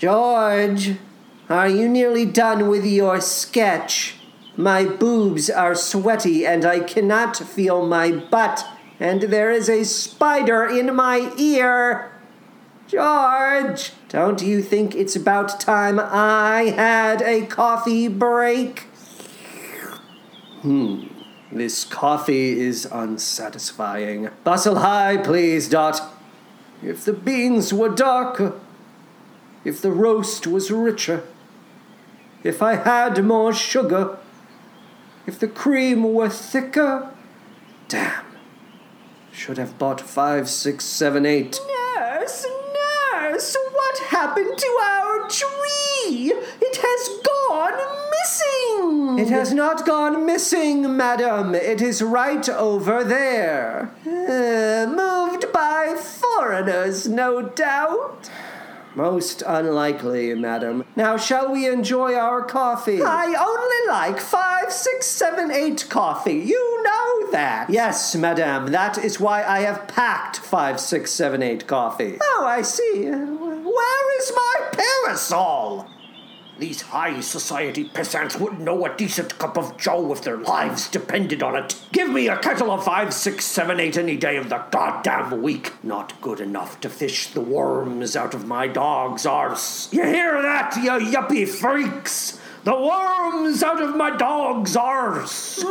[0.01, 0.97] George,
[1.51, 4.14] are you nearly done with your sketch?
[4.57, 8.64] My boobs are sweaty and I cannot feel my butt,
[9.01, 12.12] and there is a spider in my ear.
[12.86, 18.82] George, don't you think it's about time I had a coffee break?
[20.62, 21.07] Hmm,
[21.51, 24.30] this coffee is unsatisfying.
[24.44, 26.01] Bustle high, please, Dot.
[26.80, 28.61] If the beans were darker,
[29.64, 31.24] if the roast was richer,
[32.43, 34.18] if I had more sugar,
[35.26, 37.11] if the cream were thicker.
[37.88, 38.24] Damn.
[39.32, 41.59] Should have bought five, six, seven, eight.
[41.97, 42.47] Nurse,
[43.12, 46.32] nurse, what happened to our tree?
[46.61, 47.78] It has gone
[48.11, 49.18] missing.
[49.18, 51.55] It has not gone missing, madam.
[51.55, 53.91] It is right over there.
[54.07, 58.30] Uh, moved by foreigners, no doubt.
[58.95, 60.84] Most unlikely, madam.
[60.97, 63.01] Now, shall we enjoy our coffee?
[63.03, 66.34] I only like five, six, seven, eight coffee.
[66.38, 67.70] You know that.
[67.70, 68.72] Yes, madam.
[68.72, 72.18] That is why I have packed five, six, seven, eight coffee.
[72.20, 73.05] Oh, I see.
[73.05, 75.86] Where is my parasol?
[76.61, 81.42] These high society peasants wouldn't know a decent cup of joe if their lives depended
[81.42, 81.74] on it.
[81.90, 85.72] Give me a kettle of five, six, seven, eight any day of the goddamn week.
[85.82, 89.90] Not good enough to fish the worms out of my dog's arse.
[89.90, 92.38] You hear that, you yuppie freaks?
[92.64, 95.64] The worms out of my dog's arse.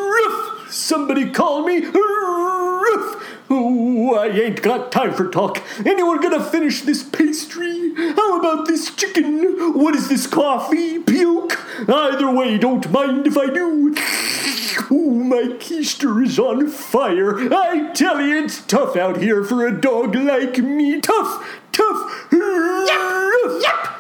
[0.70, 1.86] Somebody call me.
[1.86, 3.26] Ruff!
[3.50, 5.62] Oh, I ain't got time for talk.
[5.86, 7.94] Anyone gonna finish this pastry?
[7.96, 9.74] How about this chicken?
[9.74, 11.00] What is this coffee?
[11.00, 11.58] Puke?
[11.90, 13.96] Either way, don't mind if I do.
[14.92, 17.52] Oh, my keister is on fire.
[17.54, 21.02] I tell you, it's tough out here for a dog like me.
[21.02, 22.28] Tough, tough.
[22.32, 23.99] Yep, yep.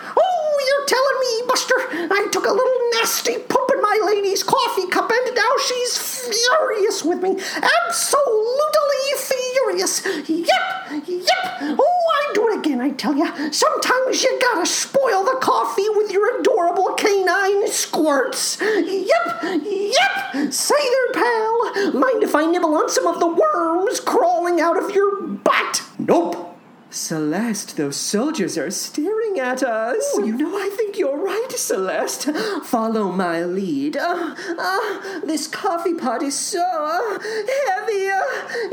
[0.67, 1.75] You're telling me, Buster.
[2.13, 5.97] I took a little nasty poop in my lady's coffee cup, and now she's
[6.27, 7.37] furious with me.
[7.55, 10.05] Absolutely furious.
[10.29, 11.59] Yep, yep.
[11.61, 13.31] Oh, I do it again, I tell ya.
[13.51, 18.57] Sometimes you gotta spoil the coffee with your adorable canine squirts.
[18.61, 20.53] Yep, yep.
[20.53, 21.93] Say there, pal.
[21.93, 25.83] Mind if I nibble on some of the worms crawling out of your butt?
[25.97, 26.58] Nope.
[26.91, 30.03] Celeste, those soldiers are staring at us.
[30.15, 32.29] Oh, you know, I think you're right, Celeste.
[32.63, 33.95] Follow my lead.
[33.95, 37.19] Uh, uh, this coffee pot is so uh,
[37.67, 38.09] heavy.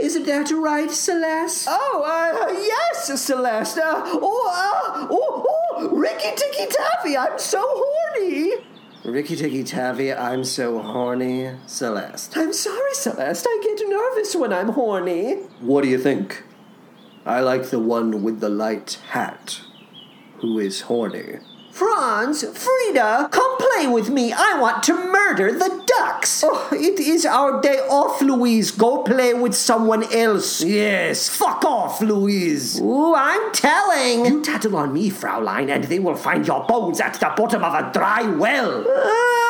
[0.03, 1.67] Isn't that right, Celeste?
[1.71, 3.79] Oh, uh, yes, Celeste.
[3.79, 5.45] Uh, Oh, uh, oh,
[5.77, 8.53] oh, Ricky Ticky Taffy, I'm so horny.
[9.05, 11.51] Ricky Ticky Taffy, I'm so horny.
[11.67, 12.37] Celeste.
[12.37, 13.47] I'm sorry, Celeste.
[13.49, 15.35] I get nervous when I'm horny.
[15.61, 16.43] What do you think?
[17.27, 19.61] I like the one with the light hat,
[20.39, 21.41] who is horny.
[21.73, 24.33] Franz, Frida, come play with me.
[24.33, 26.45] I want to murder the ducks.
[26.47, 28.71] Oh, it is our day off, Louise.
[28.71, 30.63] Go play with someone else.
[30.63, 32.81] Yes, fuck off, Louise.
[32.81, 34.25] Ooh, I'm telling.
[34.25, 37.75] You tattle on me, Fraulein, and they will find your bones at the bottom of
[37.75, 38.81] a dry well.
[38.89, 39.46] Uh,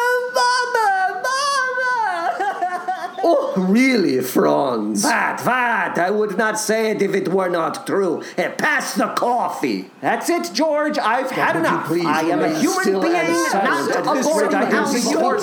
[3.26, 5.02] oh, really, Franz?
[5.02, 5.98] What, what?
[5.98, 8.22] I would not say it if it were not true.
[8.36, 9.90] Eh, pass the coffee.
[10.00, 10.98] That's it, George.
[10.98, 11.86] I've had would enough.
[11.86, 13.12] please I am a human being,
[13.52, 14.92] not a this boring rate I can house.
[14.92, 15.38] see your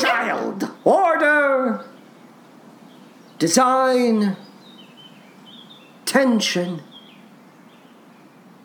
[0.00, 0.70] Child.
[0.84, 1.84] Order.
[3.38, 4.36] Design.
[6.04, 6.82] Tension.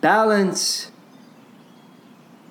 [0.05, 0.91] Balance.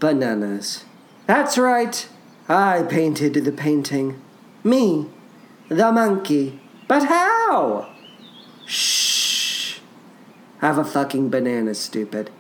[0.01, 0.83] Bananas.
[1.29, 2.09] That's right.
[2.49, 4.21] I painted the painting.
[4.65, 5.09] Me,
[5.69, 6.61] the monkey.
[6.89, 7.95] But how?
[8.67, 9.79] Shh.
[10.59, 12.33] Have a fucking banana, stupid.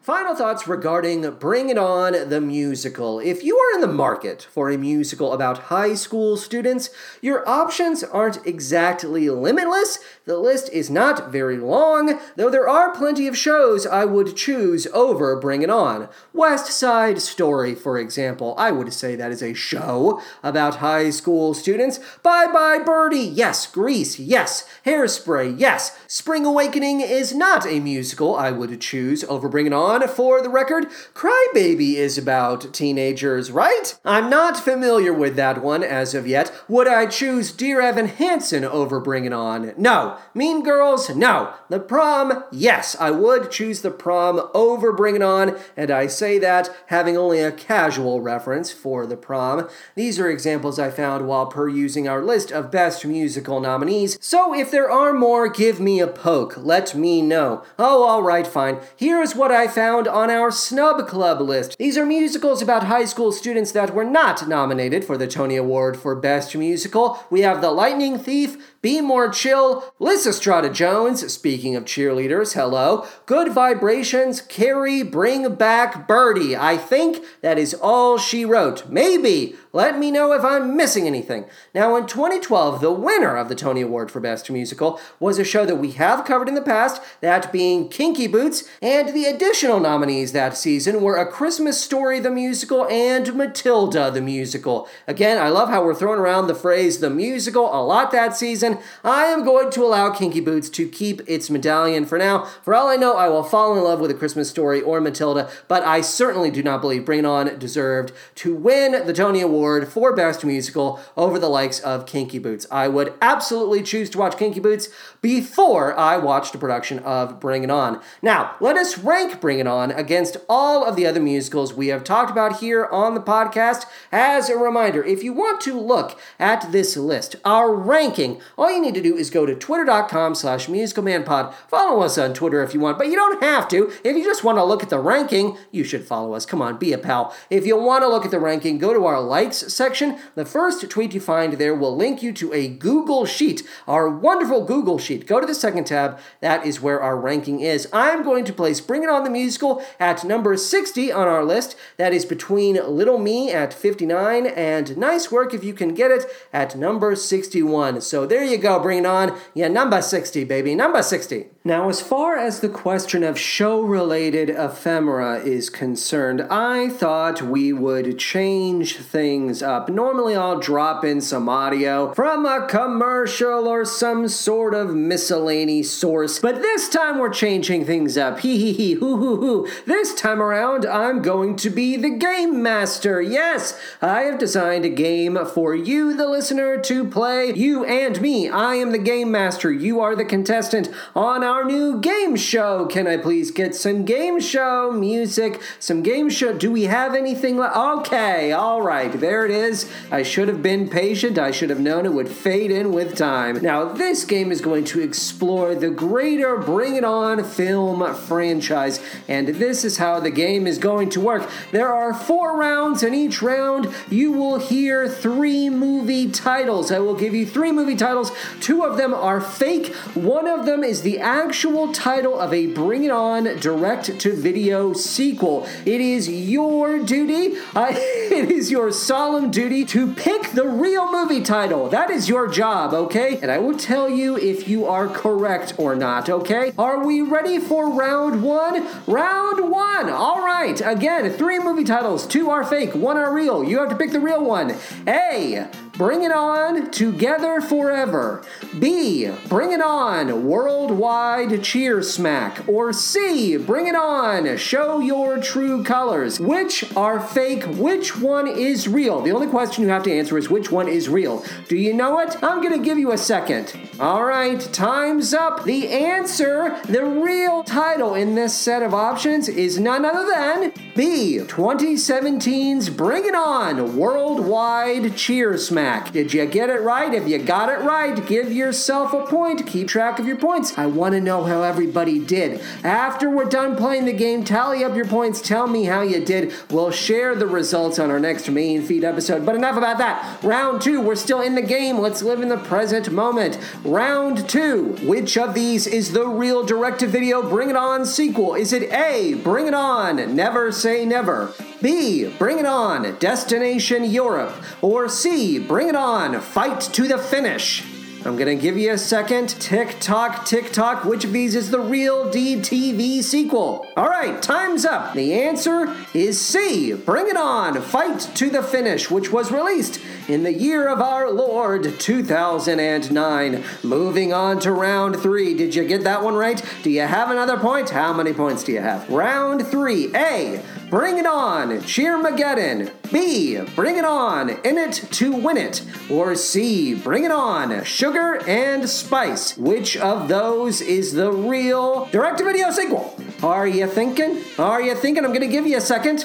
[0.00, 3.18] Final thoughts regarding Bring It On, the musical.
[3.20, 6.88] If you are in the market for a musical about high school students,
[7.20, 9.98] your options aren't exactly limitless.
[10.24, 14.86] The list is not very long, though there are plenty of shows I would choose
[14.94, 16.08] over Bring It On.
[16.32, 21.52] West Side Story, for example, I would say that is a show about high school
[21.52, 22.00] students.
[22.22, 23.66] Bye Bye Birdie, yes.
[23.66, 24.66] Grease, yes.
[24.86, 25.98] Hairspray, yes.
[26.06, 29.89] Spring Awakening is not a musical I would choose over Bring It On.
[29.90, 33.98] For the record, Crybaby is about teenagers, right?
[34.04, 36.52] I'm not familiar with that one as of yet.
[36.68, 39.74] Would I choose Dear Evan Hansen over Bring It On?
[39.76, 40.16] No.
[40.32, 41.10] Mean Girls?
[41.10, 41.54] No.
[41.70, 42.44] The Prom?
[42.52, 47.16] Yes, I would choose The Prom over Bring It On, and I say that having
[47.16, 49.68] only a casual reference for The Prom.
[49.96, 54.70] These are examples I found while perusing our list of best musical nominees, so if
[54.70, 56.56] there are more, give me a poke.
[56.56, 57.64] Let me know.
[57.76, 58.78] Oh, alright, fine.
[58.96, 61.76] Here's what I found on our Snub Club list.
[61.78, 65.96] These are musicals about high school students that were not nominated for the Tony Award
[65.96, 67.24] for Best Musical.
[67.30, 73.52] We have The Lightning Thief, Be More Chill, Lysistrata Jones, speaking of cheerleaders, hello, Good
[73.52, 76.56] Vibrations, Carrie, Bring Back Birdie.
[76.56, 78.88] I think that is all she wrote.
[78.88, 79.56] Maybe.
[79.72, 81.44] Let me know if I'm missing anything.
[81.72, 85.64] Now, in 2012, the winner of the Tony Award for Best Musical was a show
[85.64, 90.32] that we have covered in the past, that being Kinky Boots, and the additional nominees
[90.32, 94.88] that season were A Christmas Story the Musical and Matilda the Musical.
[95.06, 98.78] Again, I love how we're throwing around the phrase the musical a lot that season.
[99.04, 102.42] I am going to allow Kinky Boots to keep its medallion for now.
[102.62, 105.48] For all I know, I will fall in love with A Christmas Story or Matilda,
[105.68, 110.14] but I certainly do not believe Bring On deserved to win the Tony Award for
[110.14, 112.66] Best Musical over the likes of Kinky Boots.
[112.70, 114.88] I would absolutely choose to watch Kinky Boots
[115.20, 118.00] before I watched a production of Bring It On.
[118.22, 122.04] Now, let us rank Bring It On against all of the other musicals we have
[122.04, 123.84] talked about here on the podcast.
[124.10, 128.80] As a reminder, if you want to look at this list, our ranking, all you
[128.80, 131.54] need to do is go to twitter.com slash musicalmanpod.
[131.68, 133.92] Follow us on Twitter if you want, but you don't have to.
[134.04, 136.46] If you just want to look at the ranking, you should follow us.
[136.46, 137.34] Come on, be a pal.
[137.50, 139.20] If you want to look at the ranking, go to our
[139.54, 140.18] section.
[140.34, 144.64] The first tweet you find there will link you to a Google Sheet, our wonderful
[144.64, 145.26] Google Sheet.
[145.26, 146.18] Go to the second tab.
[146.40, 147.88] That is where our ranking is.
[147.92, 151.76] I'm going to place Bring It On the Musical at number 60 on our list.
[151.96, 156.26] That is between Little Me at 59 and Nice Work If You Can Get It
[156.52, 158.00] at number 61.
[158.00, 159.38] So there you go, Bring It On.
[159.54, 160.74] Yeah, number 60, baby.
[160.74, 161.46] Number 60.
[161.62, 167.70] Now, as far as the question of show related ephemera is concerned, I thought we
[167.70, 169.90] would change things up.
[169.90, 176.38] Normally, I'll drop in some audio from a commercial or some sort of miscellaneous source,
[176.38, 178.40] but this time we're changing things up.
[178.40, 179.68] Hee hee hee, hoo hoo hoo.
[179.84, 183.20] This time around, I'm going to be the game master.
[183.20, 187.52] Yes, I have designed a game for you, the listener, to play.
[187.52, 188.48] You and me.
[188.48, 189.70] I am the game master.
[189.70, 192.86] You are the contestant on our new game show.
[192.86, 195.60] Can I please get some game show music?
[195.80, 196.56] Some game show.
[196.56, 197.60] Do we have anything?
[197.60, 199.90] Okay, all right, there it is.
[200.12, 201.38] I should have been patient.
[201.38, 203.60] I should have known it would fade in with time.
[203.62, 209.48] Now, this game is going to explore the greater Bring It On film franchise, and
[209.48, 211.50] this is how the game is going to work.
[211.72, 216.92] There are four rounds, and each round you will hear three movie titles.
[216.92, 218.30] I will give you three movie titles.
[218.60, 223.04] Two of them are fake, one of them is the actual title of a Bring
[223.04, 225.66] It On direct to video sequel.
[225.86, 231.40] It is your duty, uh, it is your solemn duty to pick the real movie
[231.40, 231.88] title.
[231.88, 233.38] That is your job, okay?
[233.40, 236.72] And I will tell you if you are correct or not, okay?
[236.78, 238.86] Are we ready for round one?
[239.06, 240.10] Round one!
[240.10, 242.26] All right, again, three movie titles.
[242.26, 243.64] Two are fake, one are real.
[243.64, 244.76] You have to pick the real one.
[245.06, 245.70] A.
[246.00, 248.42] Bring It On Together Forever.
[248.78, 249.30] B.
[249.50, 252.66] Bring It On Worldwide Cheer Smack.
[252.66, 253.58] Or C.
[253.58, 256.40] Bring It On Show Your True Colors.
[256.40, 257.64] Which are fake?
[257.64, 259.20] Which one is real?
[259.20, 261.44] The only question you have to answer is which one is real.
[261.68, 262.34] Do you know it?
[262.42, 263.78] I'm going to give you a second.
[264.00, 265.64] All right, time's up.
[265.64, 271.40] The answer, the real title in this set of options is none other than B.
[271.40, 275.89] 2017's Bring It On Worldwide Cheer Smack.
[276.12, 277.12] Did you get it right?
[277.12, 279.66] If you got it right, give yourself a point.
[279.66, 280.78] Keep track of your points.
[280.78, 282.60] I want to know how everybody did.
[282.84, 285.40] After we're done playing the game, tally up your points.
[285.40, 286.52] Tell me how you did.
[286.70, 289.44] We'll share the results on our next main feed episode.
[289.44, 290.42] But enough about that.
[290.42, 291.98] Round two, we're still in the game.
[291.98, 293.58] Let's live in the present moment.
[293.84, 298.54] Round two, which of these is the real direct to video Bring It On sequel?
[298.54, 301.52] Is it A, Bring It On, Never Say Never?
[301.82, 304.54] B, Bring It On, Destination Europe?
[304.82, 307.84] Or C, Bring It On, Fight to the Finish?
[308.22, 309.48] I'm gonna give you a second.
[309.48, 311.06] Tick tock, tick tock.
[311.06, 313.86] Which of these is the real DTV sequel?
[313.96, 315.14] All right, time's up.
[315.14, 316.92] The answer is C.
[316.92, 321.30] Bring it on, fight to the finish, which was released in the year of our
[321.30, 323.64] Lord 2009.
[323.82, 325.54] Moving on to round three.
[325.54, 326.62] Did you get that one right?
[326.82, 327.88] Do you have another point?
[327.88, 329.08] How many points do you have?
[329.08, 330.14] Round three.
[330.14, 330.62] A.
[330.90, 332.90] Bring it on, Cheermageddon.
[333.12, 333.60] B.
[333.76, 335.84] Bring it on, In It to Win It.
[336.10, 336.94] Or C.
[336.94, 339.56] Bring it on, Sugar and Spice.
[339.56, 343.16] Which of those is the real direct to video sequel?
[343.40, 344.42] Are you thinking?
[344.58, 345.24] Are you thinking?
[345.24, 346.24] I'm going to give you a second.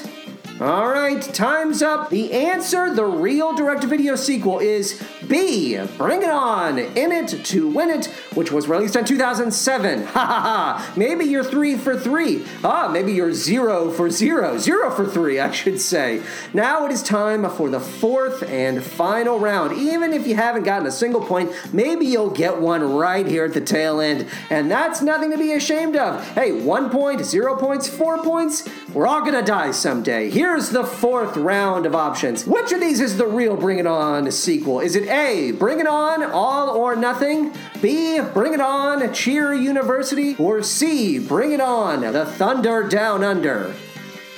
[0.58, 2.08] All right, time's up.
[2.08, 5.78] The answer, the real direct video sequel, is B.
[5.98, 10.06] Bring It On, In It to Win It, which was released in 2007.
[10.16, 10.92] Ha ha ha.
[10.96, 12.46] Maybe you're three for three.
[12.64, 14.56] Ah, maybe you're zero for zero.
[14.56, 16.22] Zero for three, I should say.
[16.54, 19.76] Now it is time for the fourth and final round.
[19.76, 23.52] Even if you haven't gotten a single point, maybe you'll get one right here at
[23.52, 24.26] the tail end.
[24.48, 26.26] And that's nothing to be ashamed of.
[26.30, 30.30] Hey, one point, zero points, four points, we're all gonna die someday.
[30.46, 32.46] Here's the fourth round of options.
[32.46, 34.78] Which of these is the real Bring It On sequel?
[34.78, 37.52] Is it A, Bring It On, All or Nothing?
[37.82, 40.36] B, Bring It On, Cheer University?
[40.38, 43.74] Or C, Bring It On, The Thunder Down Under?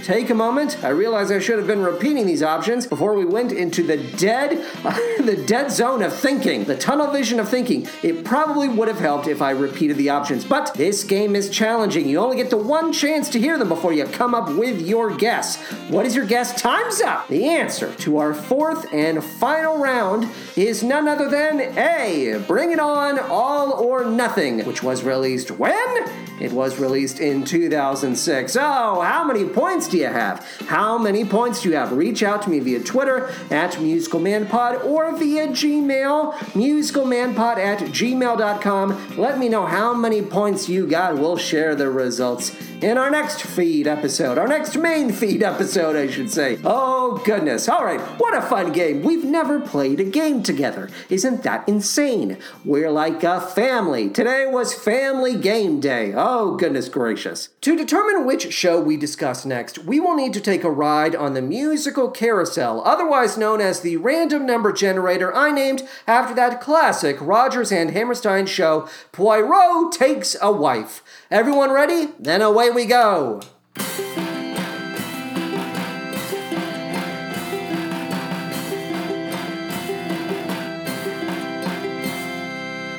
[0.02, 0.82] Take a moment.
[0.84, 4.50] I realize I should have been repeating these options before we went into the dead,
[5.24, 7.88] the dead zone of thinking, the tunnel vision of thinking.
[8.02, 12.08] It probably would have helped if I repeated the options, but this game is challenging.
[12.08, 15.14] You only get the one chance to hear them before you come up with your
[15.14, 15.56] guess.
[15.88, 16.58] What is your guess?
[16.60, 17.26] Time's up.
[17.28, 22.42] The answer to our fourth and final round is none other than A.
[22.46, 26.28] Bring It On, All or Nothing, which was released when?
[26.40, 28.56] It was released in 2006.
[28.56, 29.44] Oh, how many
[29.88, 30.44] do you have?
[30.66, 31.92] How many points do you have?
[31.92, 39.16] Reach out to me via Twitter at musicalmanpod or via Gmail, musicalmanpod at gmail.com.
[39.16, 41.18] Let me know how many points you got.
[41.18, 42.50] We'll share the results
[42.82, 46.58] in our next feed episode, our next main feed episode, I should say.
[46.64, 47.68] Oh, goodness.
[47.68, 49.02] All right, what a fun game.
[49.02, 50.88] We've never played a game together.
[51.10, 52.38] Isn't that insane?
[52.64, 54.08] We're like a family.
[54.08, 56.12] Today was Family Game Day.
[56.14, 57.48] Oh, goodness gracious.
[57.62, 61.34] To determine which show we discuss next, we will need to take a ride on
[61.34, 67.16] the musical carousel, otherwise known as the random number generator I named after that classic
[67.20, 71.02] Rodgers and Hammerstein show, Poirot Takes a Wife.
[71.30, 72.08] Everyone ready?
[72.18, 73.40] Then away we go.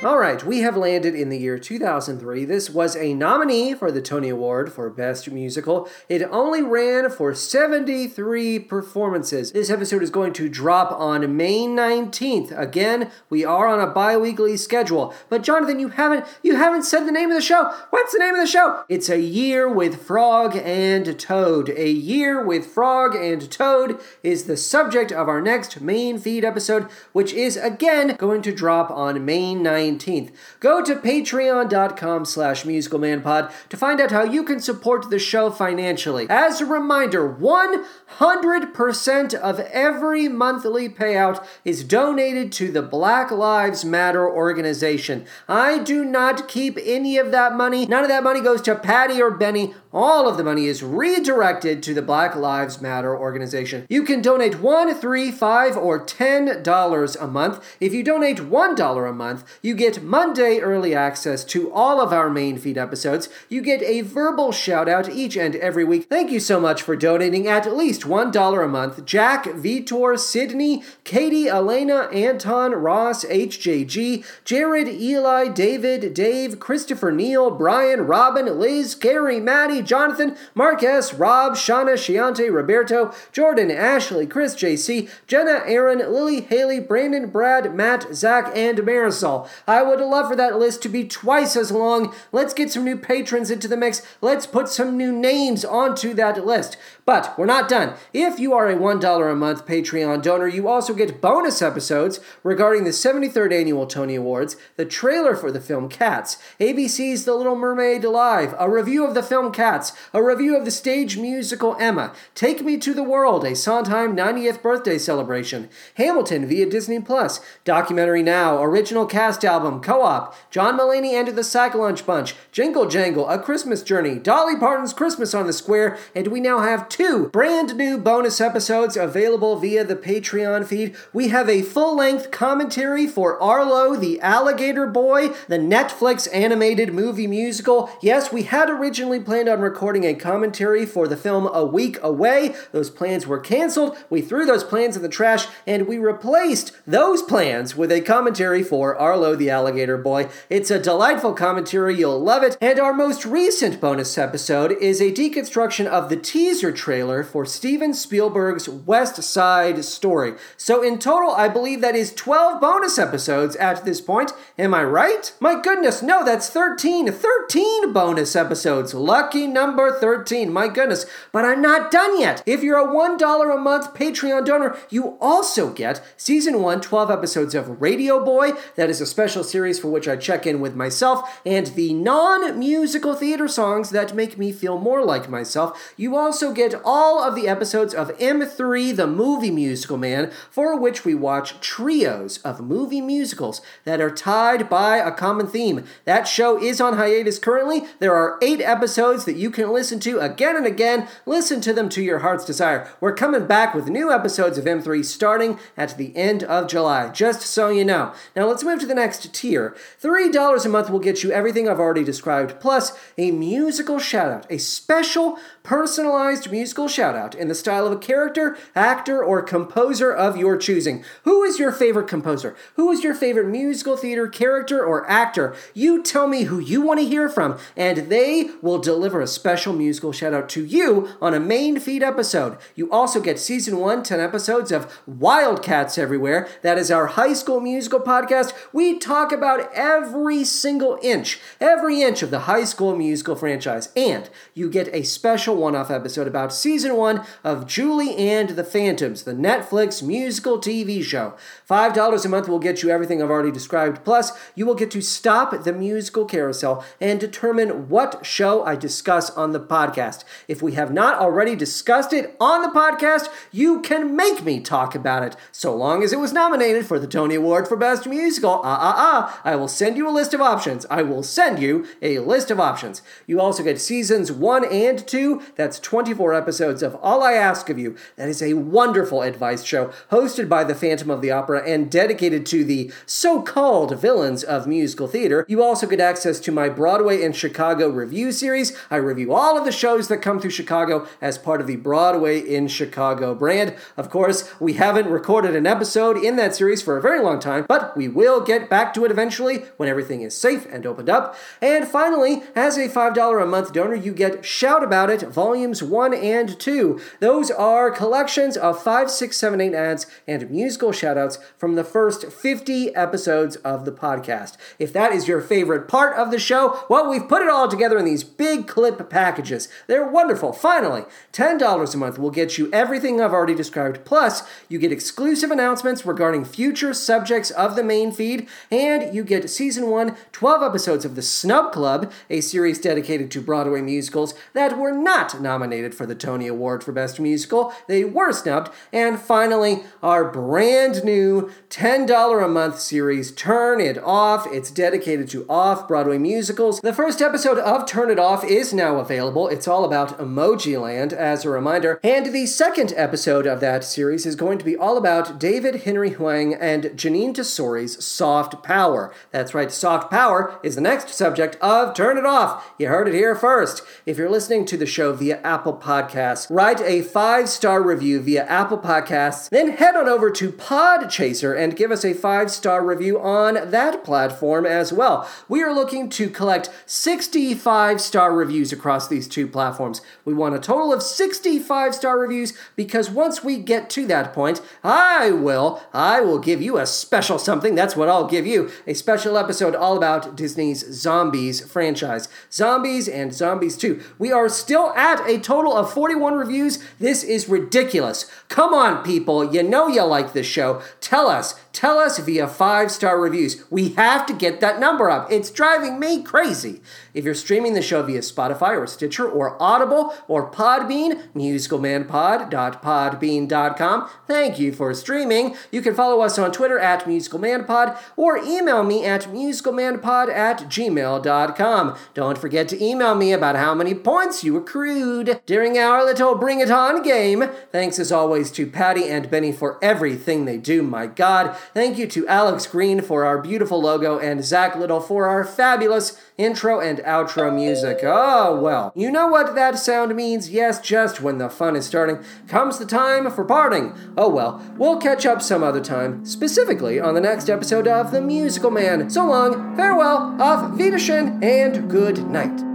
[0.01, 2.45] All right, we have landed in the year 2003.
[2.45, 5.89] This was a nominee for the Tony Award for Best Musical.
[6.07, 9.51] It only ran for 73 performances.
[9.51, 12.57] This episode is going to drop on May 19th.
[12.57, 15.13] Again, we are on a bi-weekly schedule.
[15.27, 17.69] But Jonathan, you haven't you haven't said the name of the show.
[17.89, 18.85] What's the name of the show?
[18.87, 21.71] It's A Year with Frog and Toad.
[21.71, 26.87] A Year with Frog and Toad is the subject of our next main feed episode,
[27.11, 29.88] which is again going to drop on May 19th.
[29.97, 30.31] 19th.
[30.59, 36.27] Go to patreon.com slash musicalmanpod to find out how you can support the show financially.
[36.29, 44.27] As a reminder, 100% of every monthly payout is donated to the Black Lives Matter
[44.29, 45.25] organization.
[45.47, 47.85] I do not keep any of that money.
[47.85, 49.73] None of that money goes to Patty or Benny.
[49.91, 53.87] All of the money is redirected to the Black Lives Matter organization.
[53.89, 57.77] You can donate one, three, five, or ten dollars a month.
[57.79, 62.13] If you donate one dollar a month, you get Monday early access to all of
[62.13, 63.29] our main feed episodes.
[63.49, 66.05] You get a verbal shout out each and every week.
[66.07, 69.05] Thank you so much for donating at least one dollar a month.
[69.05, 78.01] Jack, Vitor, Sydney, Katie, Elena, Anton, Ross, HJG, Jared, Eli, David, Dave, Christopher, Neil, Brian,
[78.01, 85.63] Robin, Liz, Carrie, Maddie, Jonathan, S., Rob, Shauna, Shiante, Roberto, Jordan, Ashley, Chris, JC, Jenna,
[85.65, 89.49] Aaron, Lily, Haley, Brandon, Brad, Matt, Zach, and Marisol.
[89.67, 92.13] I would love for that list to be twice as long.
[92.31, 94.01] Let's get some new patrons into the mix.
[94.21, 96.77] Let's put some new names onto that list.
[97.05, 97.95] But we're not done.
[98.13, 102.83] If you are a $1 a month Patreon donor, you also get bonus episodes regarding
[102.83, 108.03] the 73rd Annual Tony Awards, the trailer for the film Cats, ABC's The Little Mermaid
[108.03, 112.63] Live, a review of the film Cats, a review of the stage musical Emma, Take
[112.63, 118.63] Me to the World, a Sondheim 90th birthday celebration, Hamilton via Disney Plus, Documentary Now,
[118.63, 123.83] original cast album, Co-op, John Mulaney and the Sack Lunch Bunch, Jingle Jangle, A Christmas
[123.83, 128.41] Journey, Dolly Parton's Christmas on the Square, and we now have two brand new bonus
[128.41, 130.95] episodes available via the Patreon feed.
[131.13, 137.27] We have a full length commentary for Arlo, the Alligator Boy, the Netflix animated movie
[137.27, 137.91] musical.
[138.01, 142.55] Yes, we had originally planned on recording a commentary for the film A Week Away.
[142.71, 143.97] Those plans were canceled.
[144.09, 148.63] We threw those plans in the trash and we replaced those plans with a commentary
[148.63, 150.29] for Arlo, the Alligator Boy.
[150.49, 151.97] It's a delightful commentary.
[151.97, 152.57] You'll love it.
[152.61, 157.93] And our most recent bonus episode is a deconstruction of the teaser trailer for Steven
[157.93, 160.33] Spielberg's West Side Story.
[160.57, 164.31] So, in total, I believe that is 12 bonus episodes at this point.
[164.57, 165.33] Am I right?
[165.39, 167.11] My goodness, no, that's 13.
[167.11, 168.93] 13 bonus episodes.
[168.93, 170.51] Lucky number 13.
[170.51, 171.05] My goodness.
[171.31, 172.43] But I'm not done yet.
[172.45, 177.55] If you're a $1 a month Patreon donor, you also get season 1, 12 episodes
[177.55, 178.51] of Radio Boy.
[178.75, 182.57] That is a special series for which I check in with myself and the non
[182.57, 185.93] musical theater songs that make me feel more like myself.
[185.97, 191.05] You also get all of the episodes of M3, the movie musical man, for which
[191.05, 195.83] we watch trios of movie musicals that are tied by a common theme.
[196.05, 197.83] That show is on hiatus currently.
[197.99, 201.07] There are eight episodes that you can listen to again and again.
[201.25, 202.89] Listen to them to your heart's desire.
[202.99, 207.41] We're coming back with new episodes of M3 starting at the end of July, just
[207.41, 208.13] so you know.
[208.35, 209.75] Now let's move to the next tier.
[210.01, 214.45] $3 a month will get you everything I've already described, plus a musical shout out,
[214.49, 215.39] a special
[215.69, 220.57] personalized musical shout out in the style of a character, actor, or composer of your
[220.57, 221.03] choosing.
[221.25, 222.55] Who is your favorite composer?
[222.75, 225.55] Who is your favorite musical theater character or actor?
[225.75, 229.71] You tell me who you want to hear from, and they will deliver a special
[229.71, 232.57] musical shout out to you on a main feed episode.
[232.73, 236.49] You also get season one, 10 episodes of Wildcats Everywhere.
[236.63, 238.53] That is our high school musical podcast.
[238.73, 244.31] We talk about every single inch, every inch of the high school musical franchise, and
[244.55, 249.23] you get a special one off episode about season one of Julie and the Phantoms,
[249.23, 251.35] the Netflix musical TV show.
[251.69, 254.03] $5 a month will get you everything I've already described.
[254.03, 259.29] Plus, you will get to stop the musical carousel and determine what show I discuss
[259.31, 260.23] on the podcast.
[260.47, 264.95] If we have not already discussed it on the podcast, you can make me talk
[264.95, 268.61] about it, so long as it was nominated for the Tony Award for Best Musical.
[268.63, 269.41] Ah, ah, ah.
[269.43, 270.85] I will send you a list of options.
[270.89, 273.01] I will send you a list of options.
[273.27, 275.38] You also get seasons one and two.
[275.55, 277.95] That's 24 episodes of All I Ask of You.
[278.15, 282.45] That is a wonderful advice show hosted by the Phantom of the Opera and dedicated
[282.47, 285.45] to the so called villains of musical theater.
[285.47, 288.75] You also get access to my Broadway in Chicago review series.
[288.89, 292.39] I review all of the shows that come through Chicago as part of the Broadway
[292.39, 293.75] in Chicago brand.
[293.97, 297.65] Of course, we haven't recorded an episode in that series for a very long time,
[297.67, 301.35] but we will get back to it eventually when everything is safe and opened up.
[301.61, 306.13] And finally, as a $5 a month donor, you get Shout About It Volumes 1
[306.13, 306.99] and 2.
[307.19, 312.31] Those are collections of 5, 6, 7, 8 ads and musical shoutouts from the first
[312.31, 314.57] 50 episodes of the podcast.
[314.77, 317.97] If that is your favorite part of the show, well, we've put it all together
[317.97, 319.69] in these big clip packages.
[319.87, 320.53] They're wonderful.
[320.53, 321.03] Finally,
[321.33, 326.05] $10 a month will get you everything I've already described, plus, you get exclusive announcements
[326.05, 331.15] regarding future subjects of the main feed, and you get season one, 12 episodes of
[331.15, 336.15] The Snub Club, a series dedicated to Broadway musicals that were not nominated for the
[336.15, 337.73] Tony Award for Best Musical.
[337.87, 338.71] They were snubbed.
[338.93, 344.47] And finally, our brand new $10 a month series, Turn It Off.
[344.51, 346.79] It's dedicated to off Broadway musicals.
[346.81, 349.47] The first episode of Turn It Off is now available.
[349.47, 351.99] It's all about Emojiland, as a reminder.
[352.03, 356.11] And the second episode of that series is going to be all about David Henry
[356.11, 359.13] Hwang and Jeanine Tesori's Soft Power.
[359.31, 362.73] That's right, Soft Power is the next subject of Turn It Off.
[362.77, 363.81] You heard it here first.
[364.05, 368.45] If you're listening to the show via Apple Podcasts, write a five star review via
[368.45, 373.19] Apple Podcasts, then head on over to Podchaser and give us a five star review
[373.19, 375.29] on that platform as well.
[375.47, 380.01] We are looking to collect 65 star reviews across these two platforms.
[380.25, 384.61] We want a total of 65 star reviews because once we get to that point,
[384.83, 387.75] I will, I will give you a special something.
[387.75, 388.71] That's what I'll give you.
[388.87, 392.27] A special episode all about Disney's Zombies franchise.
[392.51, 394.01] Zombies and Zombies 2.
[394.17, 396.83] We are still at a total of 41 reviews.
[396.99, 398.29] This is ridiculous.
[398.49, 399.53] Come on, people.
[399.53, 400.81] You know you like this show.
[400.99, 401.57] Tell us.
[401.71, 403.63] Tell us via five star reviews.
[403.69, 405.31] We have to get that number up.
[405.31, 406.81] It's driving me crazy.
[407.13, 414.59] If you're streaming the show via Spotify or Stitcher or Audible or Podbean, musicalmanpod.podbean.com, thank
[414.59, 415.55] you for streaming.
[415.71, 421.97] You can follow us on Twitter at musicalmanpod or email me at musicalmanpod at gmail.com.
[422.13, 426.59] Don't forget to email me about how many points you accrued during our little Bring
[426.59, 427.45] It On game.
[427.71, 431.55] Thanks as always to Patty and Benny for everything they do, my God.
[431.73, 436.19] Thank you to Alex Green for our beautiful logo and Zach Little for our fabulous
[436.37, 437.99] intro outro music.
[438.03, 438.91] Oh, well.
[438.95, 440.49] You know what that sound means?
[440.49, 443.93] Yes, just when the fun is starting comes the time for parting.
[444.17, 444.61] Oh, well.
[444.77, 449.09] We'll catch up some other time, specifically on the next episode of The Musical Man.
[449.09, 452.68] So long, farewell, auf Wiedersehen, and good night.